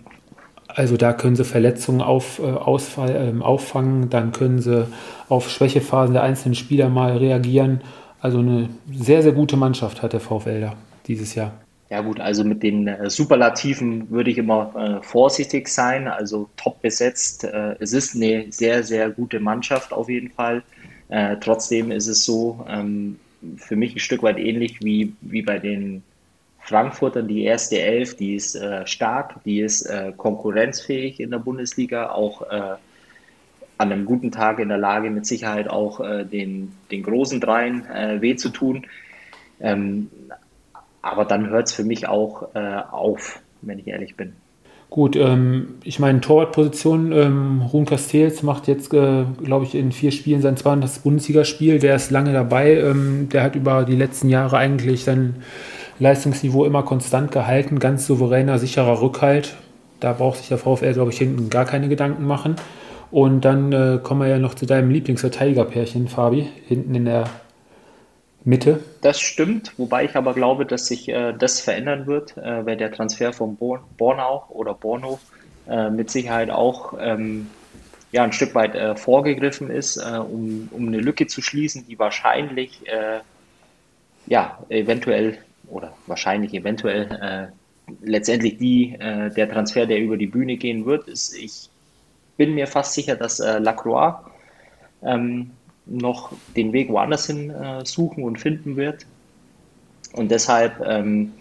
[0.68, 4.88] also da können sie Verletzungen auf, Ausfall, ähm, auffangen, dann können sie
[5.28, 7.82] auf Schwächephasen der einzelnen Spieler mal reagieren.
[8.22, 10.76] Also eine sehr, sehr gute Mannschaft hat der VfL da
[11.08, 11.54] dieses Jahr.
[11.90, 16.82] Ja gut, also mit den äh, Superlativen würde ich immer äh, vorsichtig sein, also top
[16.82, 17.44] besetzt.
[17.44, 20.64] Äh, es ist eine sehr, sehr gute Mannschaft auf jeden Fall.
[21.10, 23.20] Äh, trotzdem ist es so, ähm,
[23.58, 26.04] für mich ein Stück weit ähnlich wie, wie bei den
[26.62, 27.28] Frankfurtern.
[27.28, 32.44] Die erste Elf, die ist äh, stark, die ist äh, konkurrenzfähig in der Bundesliga, auch
[33.82, 37.86] an einem guten Tag in der Lage, mit Sicherheit auch äh, den, den großen Dreien
[37.88, 38.86] äh, weh zu tun.
[39.60, 40.10] Ähm,
[41.02, 44.34] aber dann hört es für mich auch äh, auf, wenn ich ehrlich bin.
[44.92, 50.12] Gut, ähm, ich meine, Torwartposition, ähm, Ruhn Castells macht jetzt, äh, glaube ich, in vier
[50.12, 51.02] Spielen sein 200.
[51.02, 51.80] Bundesligaspiel.
[51.80, 52.76] Der ist lange dabei.
[52.76, 55.38] Ähm, der hat über die letzten Jahre eigentlich sein
[55.98, 57.80] Leistungsniveau immer konstant gehalten.
[57.80, 59.56] Ganz souveräner, sicherer Rückhalt.
[60.02, 62.58] Da braucht sich der VfL, glaube ich, hinten gar keine Gedanken machen.
[63.12, 67.30] Und dann äh, kommen wir ja noch zu deinem Lieblingsverteidigerpärchen, Fabi, hinten in der
[68.44, 68.80] Mitte.
[69.02, 72.92] Das stimmt, wobei ich aber glaube, dass sich äh, das verändern wird, äh, wenn der
[72.92, 75.20] Transfer von Born Bornau oder Borno
[75.68, 77.48] äh, mit Sicherheit auch ähm,
[78.12, 82.00] ja, ein Stück weit äh, vorgegriffen ist, äh, um, um eine Lücke zu schließen, die
[82.00, 82.82] wahrscheinlich
[84.28, 87.52] ja, eventuell oder wahrscheinlich eventuell
[88.04, 91.71] letztendlich die, der Transfer, der über die Bühne gehen wird, ist, ich
[92.42, 94.16] bin mir fast sicher, dass Lacroix
[95.04, 95.52] ähm,
[95.86, 99.06] noch den Weg woanders hin äh, suchen und finden wird.
[100.14, 101.34] Und deshalb, ähm,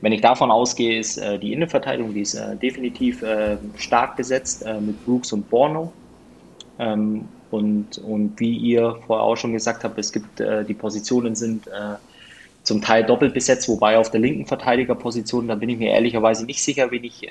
[0.00, 4.64] wenn ich davon ausgehe, ist äh, die Innenverteidigung, die ist äh, definitiv äh, stark besetzt
[4.66, 5.92] äh, mit Brooks und Borno.
[6.80, 11.36] Ähm, und, und wie ihr vorher auch schon gesagt habt, es gibt äh, die Positionen
[11.36, 11.68] sind
[12.64, 16.60] zum Teil doppelt besetzt, wobei auf der linken Verteidigerposition, da bin ich mir ehrlicherweise nicht
[16.60, 17.28] sicher, wen ich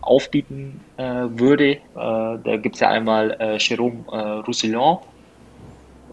[0.00, 1.78] aufbieten würde.
[1.94, 4.98] da gibt es ja einmal Jérôme Roussillon,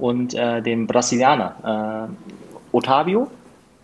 [0.01, 3.29] und äh, dem Brasilianer äh, Otavio.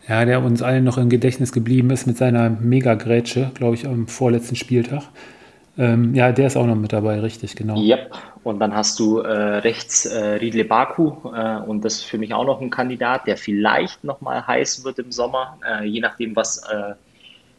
[0.08, 4.08] Ja, der uns allen noch im Gedächtnis geblieben ist mit seiner Mega-Grätsche, glaube ich, am
[4.08, 5.04] vorletzten Spieltag.
[5.78, 7.80] Ähm, ja, der ist auch noch mit dabei, richtig, genau.
[7.80, 8.12] Yep.
[8.44, 12.34] Und dann hast du äh, rechts äh, Riedle Baku äh, und das ist für mich
[12.34, 16.64] auch noch ein Kandidat, der vielleicht nochmal heiß wird im Sommer, äh, je nachdem, was
[16.64, 16.94] äh,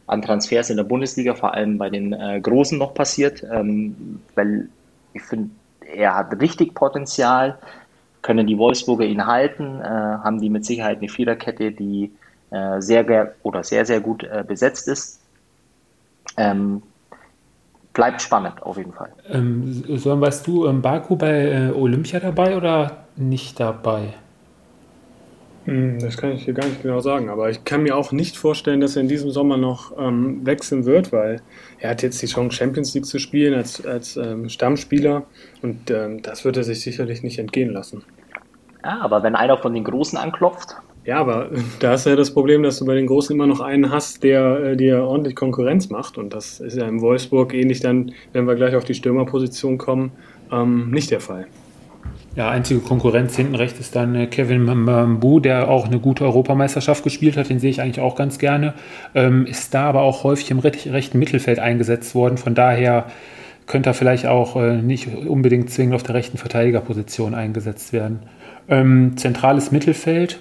[0.09, 4.67] an Transfers in der Bundesliga, vor allem bei den äh, Großen noch passiert, ähm, weil
[5.13, 5.49] ich finde,
[5.93, 7.57] er hat richtig Potenzial.
[8.21, 12.11] Können die Wolfsburger ihn halten, äh, haben die mit Sicherheit eine Viererkette, die
[12.51, 15.21] äh, sehr oder sehr, sehr gut äh, besetzt ist.
[16.35, 16.81] Ähm,
[17.93, 19.09] bleibt spannend auf jeden Fall.
[19.29, 24.13] Ähm, so, weißt du, ähm, Baku bei äh, Olympia dabei oder nicht dabei?
[25.69, 28.37] Hm, das kann ich dir gar nicht genau sagen, aber ich kann mir auch nicht
[28.37, 31.43] vorstellen, dass er in diesem Sommer noch ähm, wechseln wird, weil
[31.77, 35.27] er hat jetzt die Chance, Champions League zu spielen als, als ähm, Stammspieler
[35.61, 38.03] und ähm, das wird er sich sicherlich nicht entgehen lassen.
[38.83, 40.75] Ja, aber wenn einer von den Großen anklopft.
[41.05, 43.91] Ja, aber da ist ja das Problem, dass du bei den Großen immer noch einen
[43.91, 48.13] hast, der äh, dir ordentlich Konkurrenz macht und das ist ja im Wolfsburg ähnlich dann,
[48.33, 50.13] wenn wir gleich auf die Stürmerposition kommen,
[50.51, 51.45] ähm, nicht der Fall.
[52.39, 57.03] Ja, einzige Konkurrenz hinten rechts ist dann äh, Kevin Mambu, der auch eine gute Europameisterschaft
[57.03, 57.49] gespielt hat.
[57.49, 58.75] Den sehe ich eigentlich auch ganz gerne.
[59.13, 62.37] Ähm, ist da aber auch häufig im rechten Mittelfeld eingesetzt worden.
[62.37, 63.07] Von daher
[63.65, 68.19] könnte er vielleicht auch äh, nicht unbedingt zwingend auf der rechten Verteidigerposition eingesetzt werden.
[68.69, 70.39] Ähm, zentrales Mittelfeld,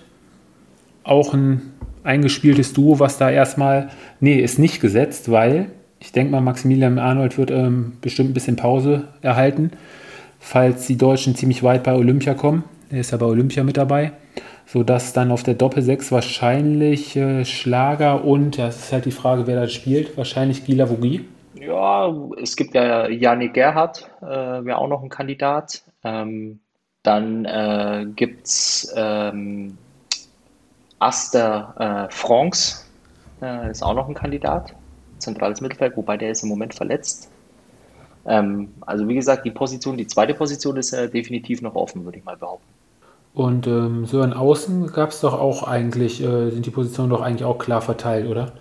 [1.03, 1.63] auch ein
[2.05, 3.89] eingespieltes Duo, was da erstmal,
[4.21, 8.55] nee, ist nicht gesetzt, weil ich denke mal, Maximilian Arnold wird ähm, bestimmt ein bisschen
[8.55, 9.73] Pause erhalten
[10.39, 12.65] falls die Deutschen ziemlich weit bei Olympia kommen.
[12.91, 14.13] Er ist ja bei Olympia mit dabei.
[14.67, 19.47] Sodass dann auf der Doppel-6 wahrscheinlich äh, Schlager und, ja, es ist halt die Frage,
[19.47, 21.27] wer da spielt, wahrscheinlich Gila Vogie.
[21.55, 25.83] Ja, es gibt ja Janik Gerhardt, äh, wäre auch noch ein Kandidat.
[26.05, 26.61] Ähm,
[27.03, 29.79] dann äh, gibt es ähm,
[30.99, 32.91] Aster äh, Franks,
[33.41, 34.75] äh, ist auch noch ein Kandidat.
[35.19, 37.31] Zentrales Mittelfeld, wobei der ist im Moment verletzt.
[38.29, 42.19] Ähm, also wie gesagt, die Position, die zweite Position ist äh, definitiv noch offen, würde
[42.19, 42.69] ich mal behaupten.
[43.35, 47.23] Und ähm, so an Außen gab es doch auch eigentlich, äh, sind die Positionen doch
[47.23, 48.53] eigentlich auch klar verteilt, oder?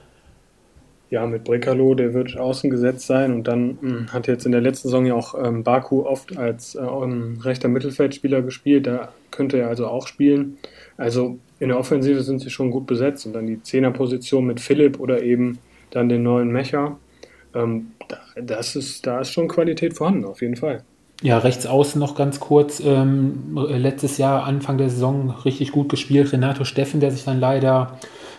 [1.10, 4.52] Ja, mit Brekalo, der wird außen gesetzt sein und dann mh, hm, hat jetzt in
[4.52, 9.58] der letzten Saison ja auch ähm, Baku oft als äh, rechter Mittelfeldspieler gespielt, da könnte
[9.58, 10.58] er also auch spielen.
[10.98, 15.00] Also in der Offensive sind sie schon gut besetzt und dann die Zehnerposition mit Philipp
[15.00, 15.60] oder eben
[15.92, 16.98] dann den neuen Mecher.
[17.54, 17.92] Ähm,
[18.36, 20.84] das ist, da ist schon Qualität vorhanden, auf jeden Fall.
[21.24, 22.80] Ja, rechts außen noch ganz kurz.
[22.80, 26.32] Ähm, letztes Jahr, Anfang der Saison, richtig gut gespielt.
[26.32, 27.98] Renato Steffen, der sich dann leider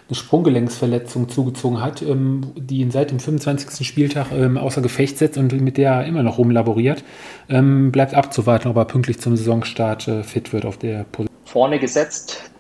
[0.09, 3.87] eine Sprunggelenksverletzung zugezogen hat, ähm, die ihn seit dem 25.
[3.87, 7.03] Spieltag ähm, außer Gefecht setzt und mit der er immer noch rumlaboriert.
[7.49, 11.37] Ähm, bleibt abzuwarten, ob er pünktlich zum Saisonstart äh, fit wird auf der Position.
[11.44, 12.51] Vorne gesetzt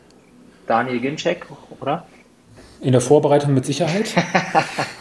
[0.66, 1.46] Daniel Ginczek,
[1.80, 2.06] oder?
[2.80, 4.14] In der Vorbereitung mit Sicherheit.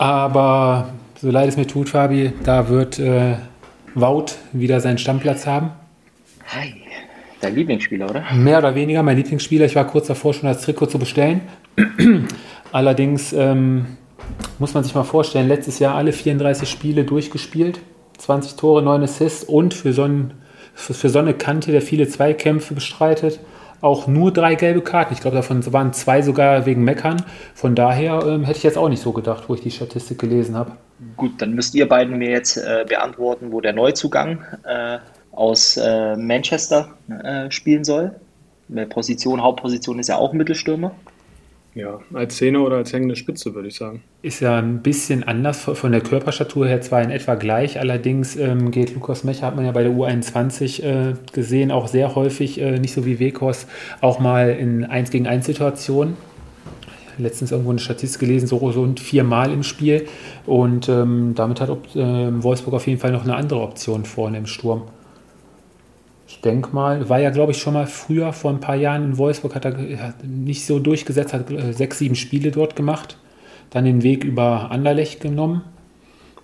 [0.00, 3.34] Aber so leid es mir tut, Fabi, da wird äh,
[3.94, 5.72] Wout wieder seinen Stammplatz haben.
[6.46, 6.72] Hi,
[7.42, 8.24] dein Lieblingsspieler, oder?
[8.32, 9.66] Mehr oder weniger mein Lieblingsspieler.
[9.66, 11.42] Ich war kurz davor, schon das Trikot zu bestellen.
[12.72, 13.98] Allerdings ähm,
[14.58, 17.80] muss man sich mal vorstellen, letztes Jahr alle 34 Spiele durchgespielt,
[18.16, 20.32] 20 Tore, 9 Assists und für so, ein,
[20.72, 23.38] für, für so eine Kante, der viele Zweikämpfe bestreitet,
[23.80, 25.14] auch nur drei gelbe Karten.
[25.14, 27.22] Ich glaube, davon waren zwei sogar wegen Meckern.
[27.54, 30.56] Von daher ähm, hätte ich jetzt auch nicht so gedacht, wo ich die Statistik gelesen
[30.56, 30.72] habe.
[31.16, 34.98] Gut, dann müsst ihr beiden mir jetzt äh, beantworten, wo der Neuzugang äh,
[35.32, 38.14] aus äh, Manchester äh, spielen soll.
[38.90, 40.92] Position, Hauptposition ist ja auch Mittelstürmer.
[41.74, 44.02] Ja, als Zehner oder als hängende Spitze, würde ich sagen.
[44.22, 48.72] Ist ja ein bisschen anders von der Körperstatur her, zwar in etwa gleich, allerdings ähm,
[48.72, 52.78] geht Lukas Mecher, hat man ja bei der U21 äh, gesehen, auch sehr häufig, äh,
[52.78, 53.66] nicht so wie Wekos,
[54.00, 56.16] auch mal in 1 gegen 1 Situationen.
[57.18, 60.06] Letztens irgendwo eine Statistik gelesen, so rund viermal im Spiel.
[60.46, 64.46] Und ähm, damit hat äh, Wolfsburg auf jeden Fall noch eine andere Option vorne im
[64.46, 64.84] Sturm
[66.40, 69.18] ich denke mal, war ja, glaube ich, schon mal früher, vor ein paar Jahren in
[69.18, 73.18] Wolfsburg, hat er nicht so durchgesetzt, hat äh, sechs, sieben Spiele dort gemacht,
[73.68, 75.60] dann den Weg über Anderlecht genommen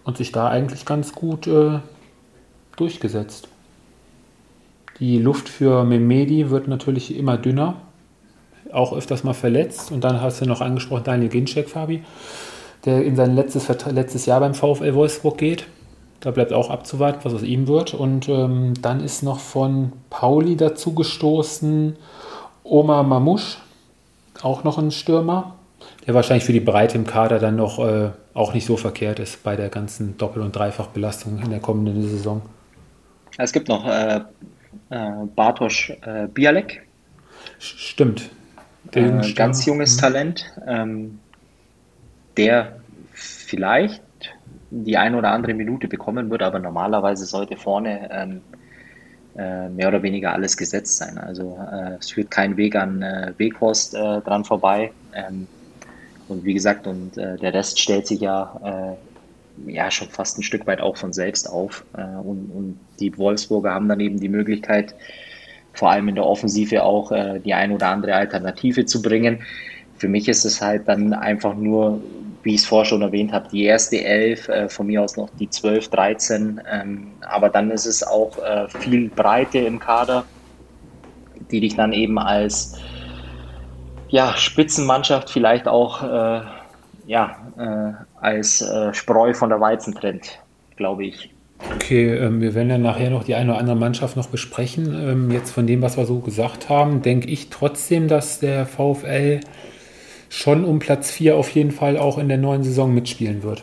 [0.05, 1.79] und sich da eigentlich ganz gut äh,
[2.77, 3.49] durchgesetzt.
[5.01, 7.77] Die Luft für Memedi wird natürlich immer dünner,
[8.73, 9.93] auch öfters mal verletzt.
[9.93, 12.05] Und dann hast du noch angesprochen Daniel Ginczek, Fabi,
[12.85, 15.67] der in sein letztes, letztes Jahr beim VfL Wolfsburg geht.
[16.21, 17.95] Da bleibt auch abzuwarten, was aus ihm wird.
[17.95, 21.97] Und ähm, dann ist noch von Pauli dazu gestoßen
[22.65, 23.59] Omar Mamouche,
[24.43, 25.55] auch noch ein Stürmer,
[26.07, 29.43] der wahrscheinlich für die Breite im Kader dann noch äh, auch nicht so verkehrt ist
[29.43, 32.43] bei der ganzen Doppel- und Dreifachbelastung in der kommenden Saison.
[33.39, 34.21] Es gibt noch äh,
[34.91, 36.83] äh, Bartosz äh, Bialek.
[37.59, 38.31] Stimmt.
[38.93, 40.01] Äh, ganz junges mhm.
[40.01, 41.19] Talent, ähm,
[42.37, 42.81] der
[43.13, 44.03] vielleicht
[44.71, 48.41] die eine oder andere Minute bekommen wird, aber normalerweise sollte vorne ähm,
[49.37, 51.19] äh, mehr oder weniger alles gesetzt sein.
[51.19, 54.93] Also äh, es führt kein Weg an äh, Weghorst äh, dran vorbei.
[55.15, 55.47] Ähm,
[56.29, 58.97] und wie gesagt, und äh, der Rest stellt sich ja,
[59.69, 61.85] äh, ja schon fast ein Stück weit auch von selbst auf.
[61.95, 64.95] und, und die Wolfsburger haben dann eben die Möglichkeit,
[65.73, 67.13] vor allem in der Offensive auch
[67.45, 69.43] die ein oder andere Alternative zu bringen.
[69.97, 72.03] Für mich ist es halt dann einfach nur
[72.47, 75.29] wie ich es vorher schon erwähnt habe, die erste Elf, äh, von mir aus noch
[75.41, 76.61] die 12, 13.
[76.73, 80.25] Ähm, aber dann ist es auch äh, viel Breite im Kader,
[81.51, 82.79] die dich dann eben als
[84.11, 86.43] ja, Spitzenmannschaft vielleicht auch äh,
[87.09, 90.39] ja, äh, als äh, Spreu von der Weizen trennt,
[90.77, 91.35] glaube ich.
[91.75, 94.95] Okay, ähm, wir werden ja nachher noch die eine oder andere Mannschaft noch besprechen.
[94.95, 99.41] Ähm, jetzt von dem, was wir so gesagt haben, denke ich trotzdem, dass der VfL
[100.29, 103.63] schon um Platz 4 auf jeden Fall auch in der neuen Saison mitspielen wird.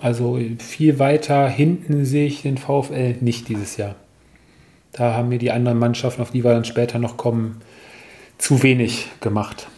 [0.00, 3.94] Also viel weiter hinten sehe ich den VfL nicht dieses Jahr.
[4.92, 7.62] Da haben mir die anderen Mannschaften, auf die wir dann später noch kommen,
[8.38, 9.68] zu wenig gemacht.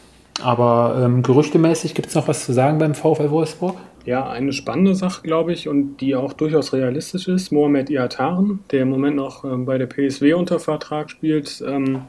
[0.43, 3.77] Aber ähm, gerüchtemäßig gibt es noch was zu sagen beim VfL Wolfsburg?
[4.05, 7.51] Ja, eine spannende Sache, glaube ich, und die auch durchaus realistisch ist.
[7.51, 12.03] Mohamed Iataren, der im Moment noch ähm, bei der PSW unter Vertrag spielt, ähm,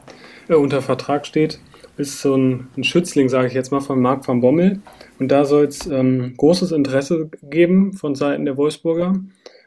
[0.48, 1.58] äh, unter Vertrag steht,
[1.98, 4.80] ist so ein, ein Schützling, sage ich jetzt mal, von Marc van Bommel.
[5.18, 9.14] Und da soll es ähm, großes Interesse geben von Seiten der Wolfsburger.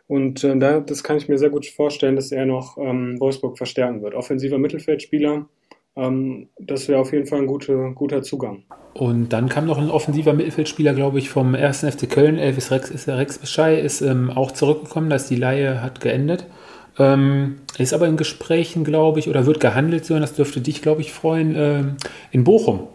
[0.07, 3.57] Und äh, da, das kann ich mir sehr gut vorstellen, dass er noch ähm, Wolfsburg
[3.57, 4.13] verstärken wird.
[4.13, 5.47] Offensiver Mittelfeldspieler,
[5.95, 8.63] ähm, das wäre auf jeden Fall ein guter, guter Zugang.
[8.93, 11.85] Und dann kam noch ein offensiver Mittelfeldspieler, glaube ich, vom 1.
[11.85, 16.45] FC Köln, Elvis Rex, Rex Bescheid, ist ähm, auch zurückgekommen, dass die Laie hat geendet.
[17.01, 21.01] Ähm, ist aber in Gesprächen, glaube ich, oder wird gehandelt, so, das dürfte dich, glaube
[21.01, 21.83] ich, freuen, äh,
[22.31, 22.87] in Bochum.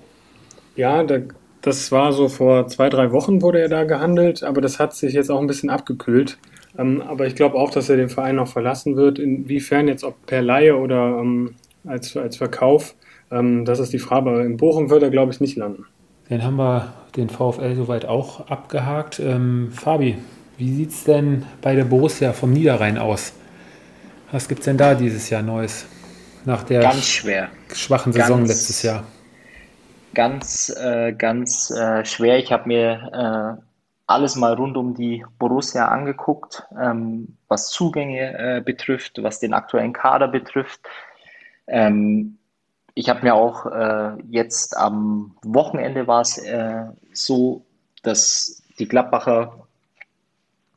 [0.77, 1.19] Ja, da,
[1.61, 5.13] das war so vor zwei, drei Wochen wurde er da gehandelt, aber das hat sich
[5.13, 6.39] jetzt auch ein bisschen abgekühlt.
[6.79, 9.19] Ähm, aber ich glaube auch, dass er den Verein noch verlassen wird.
[9.19, 12.95] Inwiefern jetzt, ob per Laie oder ähm, als, als Verkauf,
[13.33, 14.31] ähm, das ist die Frage.
[14.31, 15.87] Aber in Bochum wird er, glaube ich, nicht landen.
[16.29, 19.19] Dann haben wir den VfL soweit auch abgehakt.
[19.19, 20.17] Ähm, Fabi,
[20.59, 23.33] wie sieht es denn bei der Borussia vom Niederrhein aus?
[24.33, 25.87] Was gibt es denn da dieses Jahr Neues?
[26.45, 27.49] Nach der ganz schwer.
[27.73, 29.05] schwachen Saison ganz, letztes Jahr.
[30.15, 32.39] Ganz, äh, ganz äh, schwer.
[32.39, 33.63] Ich habe mir äh,
[34.07, 39.93] alles mal rund um die Borussia angeguckt, ähm, was Zugänge äh, betrifft, was den aktuellen
[39.93, 40.81] Kader betrifft.
[41.67, 42.39] Ähm,
[42.95, 47.65] ich habe mir auch äh, jetzt am Wochenende war es äh, so,
[48.03, 49.67] dass die Gladbacher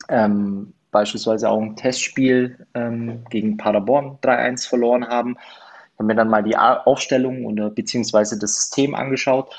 [0.09, 5.37] ähm, beispielsweise auch ein Testspiel ähm, gegen Paderborn 3-1 verloren haben.
[5.93, 9.53] Ich habe mir dann mal die Aufstellung oder beziehungsweise das System angeschaut.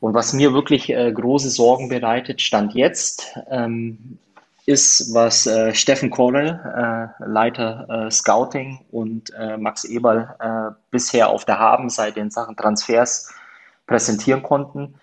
[0.00, 4.18] Und was mir wirklich äh, große Sorgen bereitet, stand jetzt, ähm,
[4.66, 11.30] ist, was äh, Steffen Korrell, äh, Leiter äh, Scouting und äh, Max Eberl äh, bisher
[11.30, 13.32] auf der Habenseite in Sachen Transfers
[13.86, 14.94] präsentieren konnten.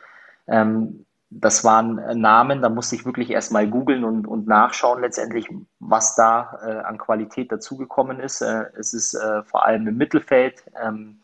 [0.47, 1.04] Ähm,
[1.37, 6.15] das waren äh, Namen, da musste ich wirklich erstmal googeln und, und nachschauen letztendlich, was
[6.15, 8.41] da äh, an Qualität dazugekommen ist.
[8.41, 11.19] Äh, es ist äh, vor allem im Mittelfeld, ähm,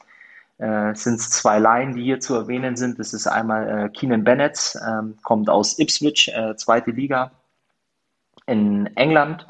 [0.57, 2.99] äh, sind es zwei Laien, die hier zu erwähnen sind.
[2.99, 7.31] Das ist einmal äh, Keenan Bennett, ähm, kommt aus Ipswich, zweite Liga
[8.47, 9.47] in England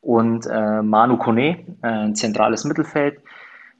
[0.00, 3.20] und Manu Kone, ein zentrales Mittelfeld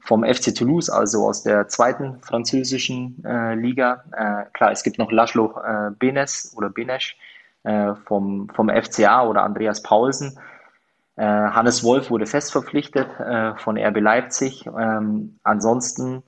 [0.05, 4.03] vom FC Toulouse, also aus der zweiten französischen äh, Liga.
[4.11, 7.17] Äh, klar, es gibt noch Laszlo äh, Benes oder Benesch
[7.63, 10.39] äh, vom, vom FCA oder Andreas Paulsen.
[11.15, 14.67] Äh, Hannes Wolf wurde fest verpflichtet äh, von RB Leipzig.
[14.67, 16.21] Ähm, ansonsten,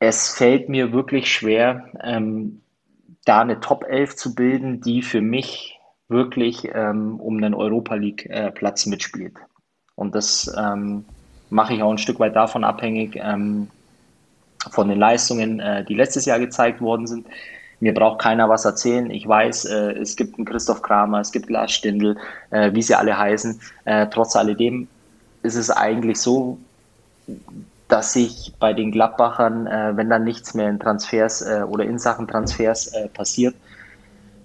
[0.00, 2.62] es fällt mir wirklich schwer, ähm,
[3.24, 8.28] da eine Top 11 zu bilden, die für mich wirklich ähm, um einen Europa League
[8.54, 9.38] Platz mitspielt.
[9.94, 11.04] Und das ähm,
[11.52, 13.68] mache ich auch ein Stück weit davon abhängig, ähm,
[14.70, 17.26] von den Leistungen, äh, die letztes Jahr gezeigt worden sind.
[17.80, 19.10] Mir braucht keiner was erzählen.
[19.10, 22.16] Ich weiß, äh, es gibt einen Christoph Kramer, es gibt Lars Stindl,
[22.50, 23.60] äh, wie sie alle heißen.
[23.84, 24.88] Äh, trotz alledem
[25.42, 26.58] ist es eigentlich so,
[27.88, 31.98] dass sich bei den Gladbachern, äh, wenn dann nichts mehr in Transfers äh, oder in
[31.98, 33.54] Sachen Transfers passiert,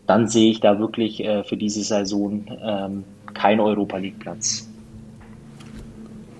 [0.07, 3.03] dann sehe ich da wirklich für diese Saison ähm,
[3.33, 4.66] keinen Europa League Platz.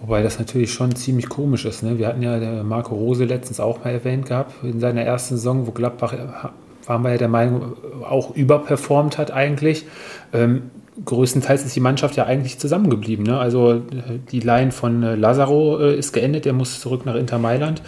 [0.02, 1.84] Wobei das natürlich schon ziemlich komisch ist.
[1.84, 1.98] Ne?
[1.98, 5.72] Wir hatten ja Marco Rose letztens auch mal erwähnt gehabt in seiner ersten Saison, wo
[5.72, 6.14] Gladbach,
[6.86, 7.74] waren wir ja der Meinung,
[8.08, 9.86] auch überperformt hat eigentlich.
[10.34, 10.70] Ähm,
[11.04, 13.26] größtenteils ist die Mannschaft ja eigentlich zusammengeblieben.
[13.26, 13.38] Ne?
[13.38, 13.82] Also
[14.32, 17.82] die Line von äh, Lazaro äh, ist geendet, der muss zurück nach Inter Mailand.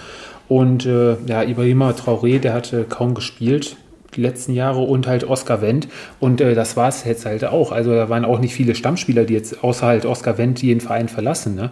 [0.48, 3.78] Und äh, ja, Ibrahima Traoré, der hatte kaum gespielt
[4.16, 5.88] die letzten Jahre und halt Oscar Wendt.
[6.20, 7.72] Und äh, das war es jetzt halt auch.
[7.72, 11.08] Also da waren auch nicht viele Stammspieler, die jetzt außer halt Oscar Wendt den Verein
[11.08, 11.56] verlassen.
[11.56, 11.70] Ne?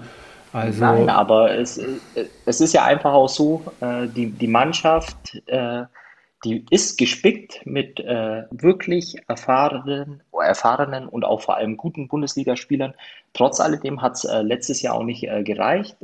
[0.54, 1.80] Also Nein, aber es,
[2.46, 5.84] es ist ja einfach auch so, äh, die, die Mannschaft, äh,
[6.44, 12.94] die ist gespickt mit äh, wirklich erfahrenen, erfahrenen und auch vor allem guten Bundesligaspielern.
[13.34, 15.98] Trotz alledem hat es letztes Jahr auch nicht gereicht.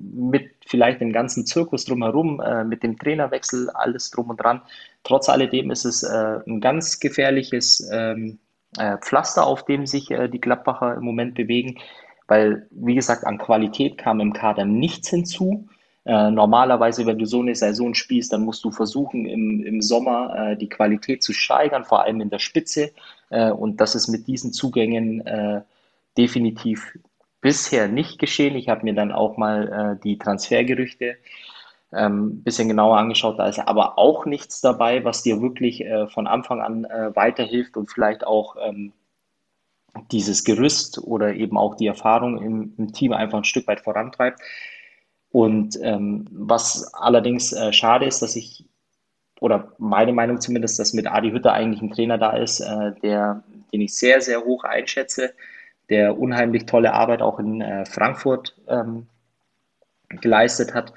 [0.00, 4.62] Mit vielleicht dem ganzen Zirkus drumherum, mit dem Trainerwechsel, alles drum und dran.
[5.04, 8.38] Trotz alledem ist es ein ganz gefährliches ähm,
[9.00, 11.78] Pflaster, auf dem sich die Gladbacher im Moment bewegen
[12.28, 15.66] weil, wie gesagt, an Qualität kam im Kader nichts hinzu.
[16.04, 20.52] Äh, normalerweise, wenn du so eine Saison spielst, dann musst du versuchen, im, im Sommer
[20.52, 22.92] äh, die Qualität zu steigern, vor allem in der Spitze.
[23.30, 25.62] Äh, und das ist mit diesen Zugängen äh,
[26.16, 26.98] definitiv
[27.40, 28.56] bisher nicht geschehen.
[28.56, 31.16] Ich habe mir dann auch mal äh, die Transfergerüchte
[31.90, 33.38] ein ähm, bisschen genauer angeschaut.
[33.38, 37.90] Da ist aber auch nichts dabei, was dir wirklich äh, von Anfang an weiterhilft und
[37.90, 38.92] vielleicht auch ähm,
[40.10, 44.40] dieses Gerüst oder eben auch die Erfahrung im, im Team einfach ein Stück weit vorantreibt.
[45.30, 48.64] Und ähm, was allerdings äh, schade ist, dass ich,
[49.40, 53.44] oder meine Meinung zumindest, dass mit Adi Hütter eigentlich ein Trainer da ist, äh, der,
[53.72, 55.34] den ich sehr, sehr hoch einschätze,
[55.90, 59.06] der unheimlich tolle Arbeit auch in äh, Frankfurt ähm,
[60.08, 60.92] geleistet hat.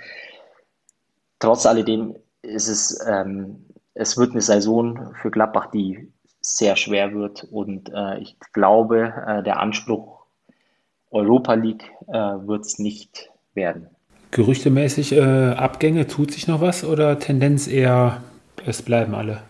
[1.39, 6.11] Trotz alledem ist es, ähm, es wird eine Saison für Gladbach, die
[6.41, 7.47] sehr schwer wird.
[7.51, 10.25] Und äh, ich glaube, äh, der Anspruch
[11.11, 13.87] Europa League äh, wird es nicht werden.
[14.31, 18.21] Gerüchtemäßig äh, Abgänge, tut sich noch was oder Tendenz eher,
[18.65, 19.41] es bleiben alle?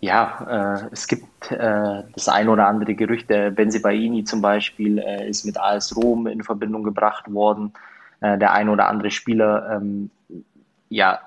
[0.00, 3.28] Ja, äh, es gibt äh, das ein oder andere Gerücht.
[3.28, 4.98] Der Benzibaini zum Beispiel
[5.28, 7.72] ist mit AS Rom in Verbindung gebracht worden.
[8.22, 10.10] der ein oder andere Spieler ähm,
[10.90, 11.20] ja,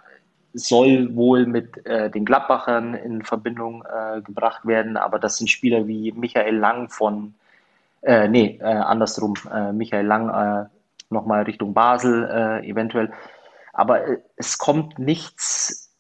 [0.54, 5.88] soll wohl mit äh, den Gladbachern in Verbindung äh, gebracht werden, aber das sind Spieler
[5.88, 7.34] wie Michael Lang von,
[8.01, 10.66] äh, nee, äh, andersrum, äh, Michael Lang äh,
[11.10, 13.12] nochmal Richtung Basel eventuell.
[13.72, 14.01] Aber
[14.36, 15.91] es kommt nichts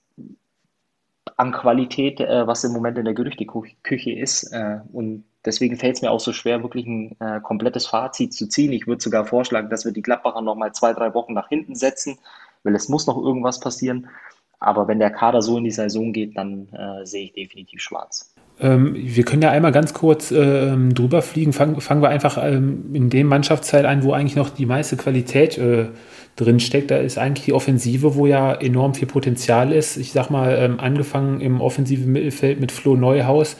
[1.37, 4.51] an Qualität, was im Moment in der Gerüchteküche ist.
[4.91, 8.73] Und deswegen fällt es mir auch so schwer, wirklich ein komplettes Fazit zu ziehen.
[8.73, 12.17] Ich würde sogar vorschlagen, dass wir die Gladbacher nochmal zwei, drei Wochen nach hinten setzen,
[12.63, 14.09] weil es muss noch irgendwas passieren.
[14.63, 18.33] Aber wenn der Kader so in die Saison geht, dann äh, sehe ich definitiv schwarz.
[18.59, 21.53] Ähm, wir können ja einmal ganz kurz ähm, drüber fliegen.
[21.53, 25.57] Fangen, fangen wir einfach ähm, in dem Mannschaftsteil ein, wo eigentlich noch die meiste Qualität
[25.57, 25.87] äh,
[26.35, 26.91] drin steckt.
[26.91, 29.97] Da ist eigentlich die Offensive, wo ja enorm viel Potenzial ist.
[29.97, 33.57] Ich sag mal, ähm, angefangen im offensiven Mittelfeld mit Flo Neuhaus,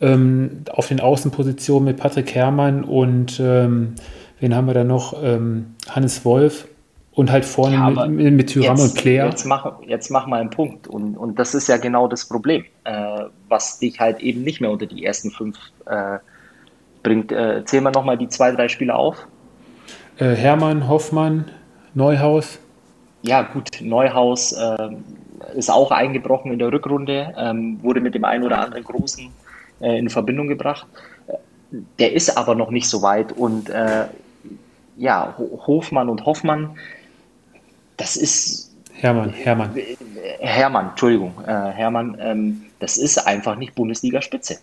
[0.00, 3.94] ähm, auf den Außenpositionen mit Patrick Herrmann und ähm,
[4.40, 5.16] wen haben wir da noch?
[5.88, 6.66] Hannes Wolf
[7.14, 9.28] und halt vorne ja, mit, mit Tyram und Claire.
[9.28, 10.88] Jetzt mach, jetzt mach mal einen Punkt.
[10.88, 14.70] Und, und das ist ja genau das Problem, äh, was dich halt eben nicht mehr
[14.70, 15.56] unter die ersten fünf
[15.86, 16.18] äh,
[17.02, 17.30] bringt.
[17.30, 19.28] Äh, zählen wir nochmal die zwei, drei Spieler auf.
[20.18, 21.50] Äh, Hermann, Hoffmann,
[21.94, 22.58] Neuhaus.
[23.22, 24.88] Ja, gut, Neuhaus äh,
[25.54, 29.30] ist auch eingebrochen in der Rückrunde, ähm, wurde mit dem einen oder anderen Großen
[29.80, 30.86] äh, in Verbindung gebracht.
[31.98, 33.68] Der ist aber noch nicht so weit und
[34.96, 35.34] ja,
[35.66, 36.76] Hofmann und Hoffmann
[37.96, 38.74] das ist.
[38.92, 39.76] Hermann, Hermann.
[40.40, 44.58] Hermann, Entschuldigung, äh, Hermann, ähm, das ist einfach nicht Bundesliga-Spitze.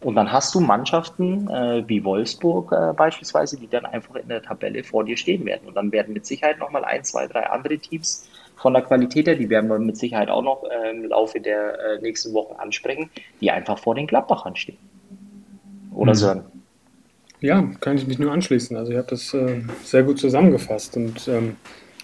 [0.00, 4.42] Und dann hast du Mannschaften äh, wie Wolfsburg äh, beispielsweise, die dann einfach in der
[4.42, 5.66] Tabelle vor dir stehen werden.
[5.66, 8.28] Und dann werden mit Sicherheit nochmal ein, zwei, drei andere Teams
[8.58, 11.78] von der Qualität her, die werden wir mit Sicherheit auch noch äh, im Laufe der
[11.78, 13.10] äh, nächsten Wochen ansprechen,
[13.40, 14.78] die einfach vor den Gladbachern stehen.
[15.94, 16.16] Oder mhm.
[16.16, 16.44] Sören?
[17.40, 18.76] Ja, kann ich mich nur anschließen.
[18.76, 20.96] Also ihr habt das äh, sehr gut zusammengefasst.
[20.96, 21.56] Und ähm,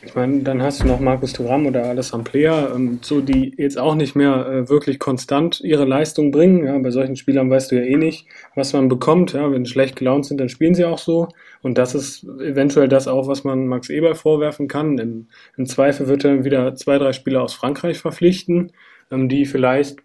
[0.04, 3.78] ich meine, dann hast du noch Markus Thuram oder Alessandro Plea, ähm, so die jetzt
[3.78, 6.64] auch nicht mehr äh, wirklich konstant ihre Leistung bringen.
[6.64, 9.32] Ja, bei solchen Spielern weißt du ja eh nicht, was man bekommt.
[9.32, 11.28] Ja, wenn sie schlecht gelaunt sind, dann spielen sie auch so.
[11.62, 14.98] Und das ist eventuell das auch, was man Max Eber vorwerfen kann.
[14.98, 18.72] Im, im Zweifel wird er wieder zwei, drei Spieler aus Frankreich verpflichten,
[19.10, 19.98] ähm, die vielleicht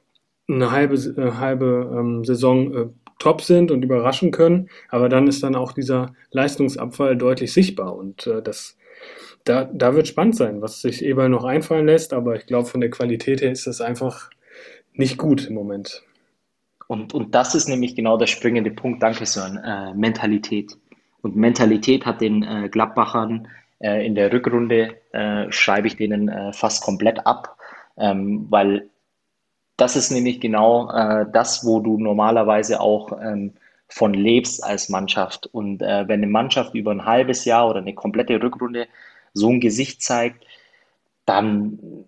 [0.47, 2.85] eine halbe, äh, halbe ähm, Saison äh,
[3.19, 4.69] top sind und überraschen können.
[4.89, 7.95] Aber dann ist dann auch dieser Leistungsabfall deutlich sichtbar.
[7.95, 8.77] Und äh, das
[9.49, 12.81] da, da wird spannend sein, was sich Eberl noch einfallen lässt, aber ich glaube, von
[12.81, 14.29] der Qualität her ist das einfach
[14.93, 16.03] nicht gut im Moment.
[16.87, 20.77] Und, und das ist nämlich genau der springende Punkt, danke Sören, äh, Mentalität.
[21.21, 23.47] Und Mentalität hat den äh, Gladbachern
[23.79, 27.57] äh, in der Rückrunde, äh, schreibe ich denen äh, fast komplett ab,
[27.97, 28.87] ähm, weil
[29.77, 33.53] das ist nämlich genau äh, das, wo du normalerweise auch ähm,
[33.87, 35.47] von lebst als Mannschaft.
[35.47, 38.87] Und wenn eine Mannschaft über ein halbes Jahr oder eine komplette Rückrunde
[39.34, 40.45] so ein Gesicht zeigt,
[41.25, 42.05] dann,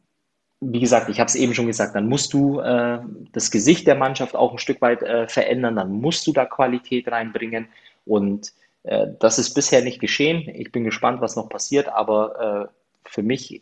[0.60, 3.00] wie gesagt, ich habe es eben schon gesagt, dann musst du äh,
[3.32, 7.08] das Gesicht der Mannschaft auch ein Stück weit äh, verändern, dann musst du da Qualität
[7.12, 7.68] reinbringen
[8.06, 8.52] und
[8.84, 10.50] äh, das ist bisher nicht geschehen.
[10.56, 13.62] Ich bin gespannt, was noch passiert, aber äh, für mich,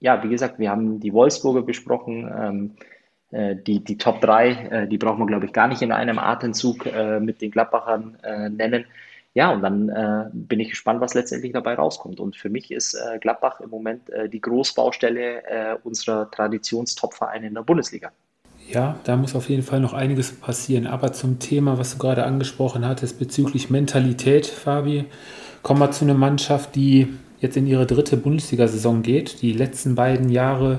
[0.00, 2.76] ja, wie gesagt, wir haben die Wolfsburger besprochen, ähm,
[3.32, 6.18] äh, die, die Top 3, äh, die braucht man, glaube ich, gar nicht in einem
[6.18, 6.86] Atemzug
[7.20, 8.16] mit den Gladbachern
[8.50, 8.86] nennen
[9.36, 12.20] ja, und dann äh, bin ich gespannt, was letztendlich dabei rauskommt.
[12.20, 17.52] Und für mich ist äh, Gladbach im Moment äh, die Großbaustelle äh, unserer Traditionstopvereine in
[17.52, 18.12] der Bundesliga.
[18.72, 20.86] Ja, da muss auf jeden Fall noch einiges passieren.
[20.86, 25.04] Aber zum Thema, was du gerade angesprochen hattest, bezüglich Mentalität, Fabi,
[25.62, 27.08] kommen wir zu einer Mannschaft, die
[27.38, 30.78] jetzt in ihre dritte Bundesliga-Saison geht, die letzten beiden Jahre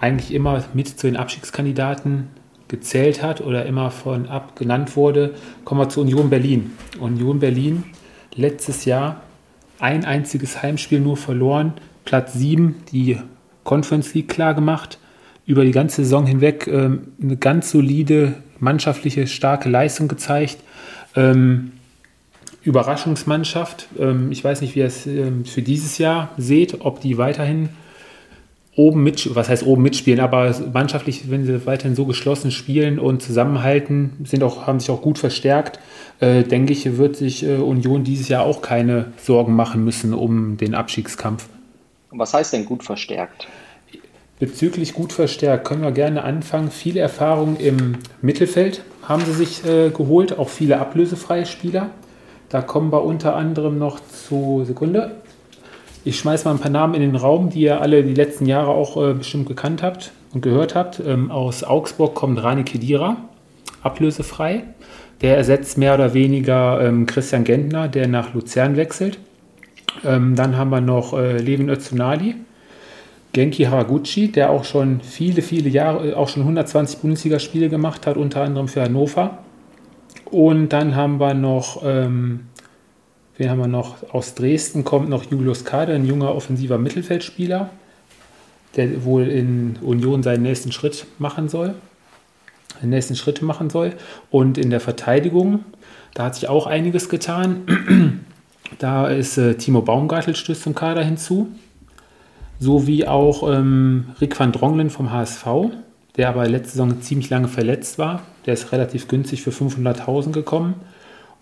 [0.00, 2.28] eigentlich immer mit zu den Abstiegskandidaten
[2.68, 5.34] gezählt hat oder immer von ab genannt wurde,
[5.64, 6.72] kommen wir zu Union Berlin.
[6.98, 7.84] Union Berlin
[8.34, 9.22] letztes Jahr
[9.78, 13.18] ein einziges Heimspiel nur verloren, Platz 7, die
[13.64, 14.98] Conference League klar gemacht,
[15.46, 20.58] über die ganze Saison hinweg ähm, eine ganz solide mannschaftliche starke Leistung gezeigt.
[21.16, 21.72] Ähm,
[22.62, 23.88] Überraschungsmannschaft.
[23.98, 27.68] Ähm, ich weiß nicht, wie ihr es ähm, für dieses Jahr seht, ob die weiterhin
[28.76, 33.22] oben mit, was heißt oben mitspielen, aber mannschaftlich, wenn sie weiterhin so geschlossen spielen und
[33.22, 35.78] zusammenhalten, sind auch, haben sich auch gut verstärkt,
[36.20, 40.56] äh, denke ich, wird sich äh, Union dieses Jahr auch keine Sorgen machen müssen um
[40.56, 41.46] den Abstiegskampf.
[42.10, 43.46] Was heißt denn gut verstärkt?
[44.40, 46.70] Bezüglich gut verstärkt können wir gerne anfangen.
[46.70, 51.90] Viele Erfahrungen im Mittelfeld haben sie sich äh, geholt, auch viele ablösefreie Spieler.
[52.48, 55.16] Da kommen wir unter anderem noch zu Sekunde.
[56.06, 58.72] Ich schmeiße mal ein paar Namen in den Raum, die ihr alle die letzten Jahre
[58.72, 61.00] auch äh, bestimmt gekannt habt und gehört habt.
[61.00, 63.16] Ähm, aus Augsburg kommt Rani Kedira,
[63.82, 64.64] ablösefrei.
[65.22, 69.18] Der ersetzt mehr oder weniger ähm, Christian Gentner, der nach Luzern wechselt.
[70.04, 72.34] Ähm, dann haben wir noch äh, Levin Özunali,
[73.32, 78.18] Genki Haraguchi, der auch schon viele, viele Jahre, äh, auch schon 120 Bundesligaspiele gemacht hat,
[78.18, 79.38] unter anderem für Hannover.
[80.30, 82.40] Und dann haben wir noch ähm,
[83.36, 84.14] Wen haben wir noch?
[84.14, 87.70] Aus Dresden kommt noch Julius Kader, ein junger offensiver Mittelfeldspieler,
[88.76, 91.74] der wohl in Union seinen nächsten Schritt machen soll.
[92.82, 93.94] Den nächsten Schritt machen soll.
[94.30, 95.64] Und in der Verteidigung,
[96.12, 98.20] da hat sich auch einiges getan.
[98.78, 101.48] Da ist äh, Timo Baumgartel stößt zum Kader hinzu.
[102.58, 105.46] Sowie auch ähm, Rick van Dronglen vom HSV,
[106.16, 108.22] der aber letzte Saison ziemlich lange verletzt war.
[108.46, 110.76] Der ist relativ günstig für 500.000 gekommen.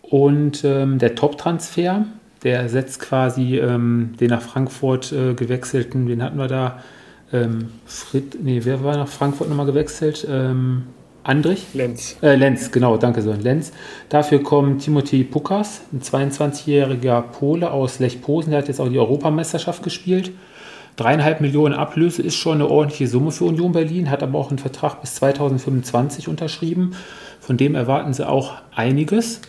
[0.03, 2.05] Und ähm, der Top-Transfer,
[2.43, 6.83] der ersetzt quasi ähm, den nach Frankfurt äh, gewechselten, wen hatten wir da?
[7.33, 10.27] Ähm, Frit, nee, wer war nach Frankfurt nochmal gewechselt?
[10.29, 10.83] Ähm,
[11.25, 11.67] Andrich?
[11.73, 12.17] Lenz.
[12.21, 13.73] Äh, Lenz, genau, danke so, Lenz.
[14.09, 18.99] Dafür kommt Timothy Pukas, ein 22-jähriger Pole aus Lech Posen, der hat jetzt auch die
[18.99, 20.33] Europameisterschaft gespielt.
[20.97, 24.59] Dreieinhalb Millionen Ablöse ist schon eine ordentliche Summe für Union Berlin, hat aber auch einen
[24.59, 26.95] Vertrag bis 2025 unterschrieben.
[27.41, 29.41] Von dem erwarten sie auch einiges.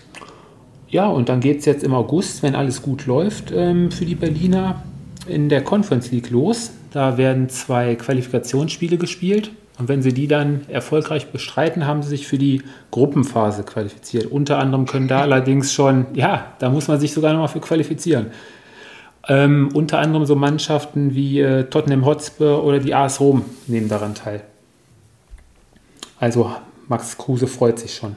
[0.94, 4.14] Ja, und dann geht es jetzt im August, wenn alles gut läuft, ähm, für die
[4.14, 4.84] Berliner
[5.28, 6.70] in der Conference League los.
[6.92, 9.50] Da werden zwei Qualifikationsspiele gespielt.
[9.80, 14.28] Und wenn sie die dann erfolgreich bestreiten, haben sie sich für die Gruppenphase qualifiziert.
[14.28, 18.28] Unter anderem können da allerdings schon, ja, da muss man sich sogar nochmal für qualifizieren.
[19.28, 24.14] Ähm, unter anderem so Mannschaften wie äh, Tottenham Hotspur oder die AS Rom nehmen daran
[24.14, 24.44] teil.
[26.20, 26.52] Also
[26.88, 28.16] Max Kruse freut sich schon.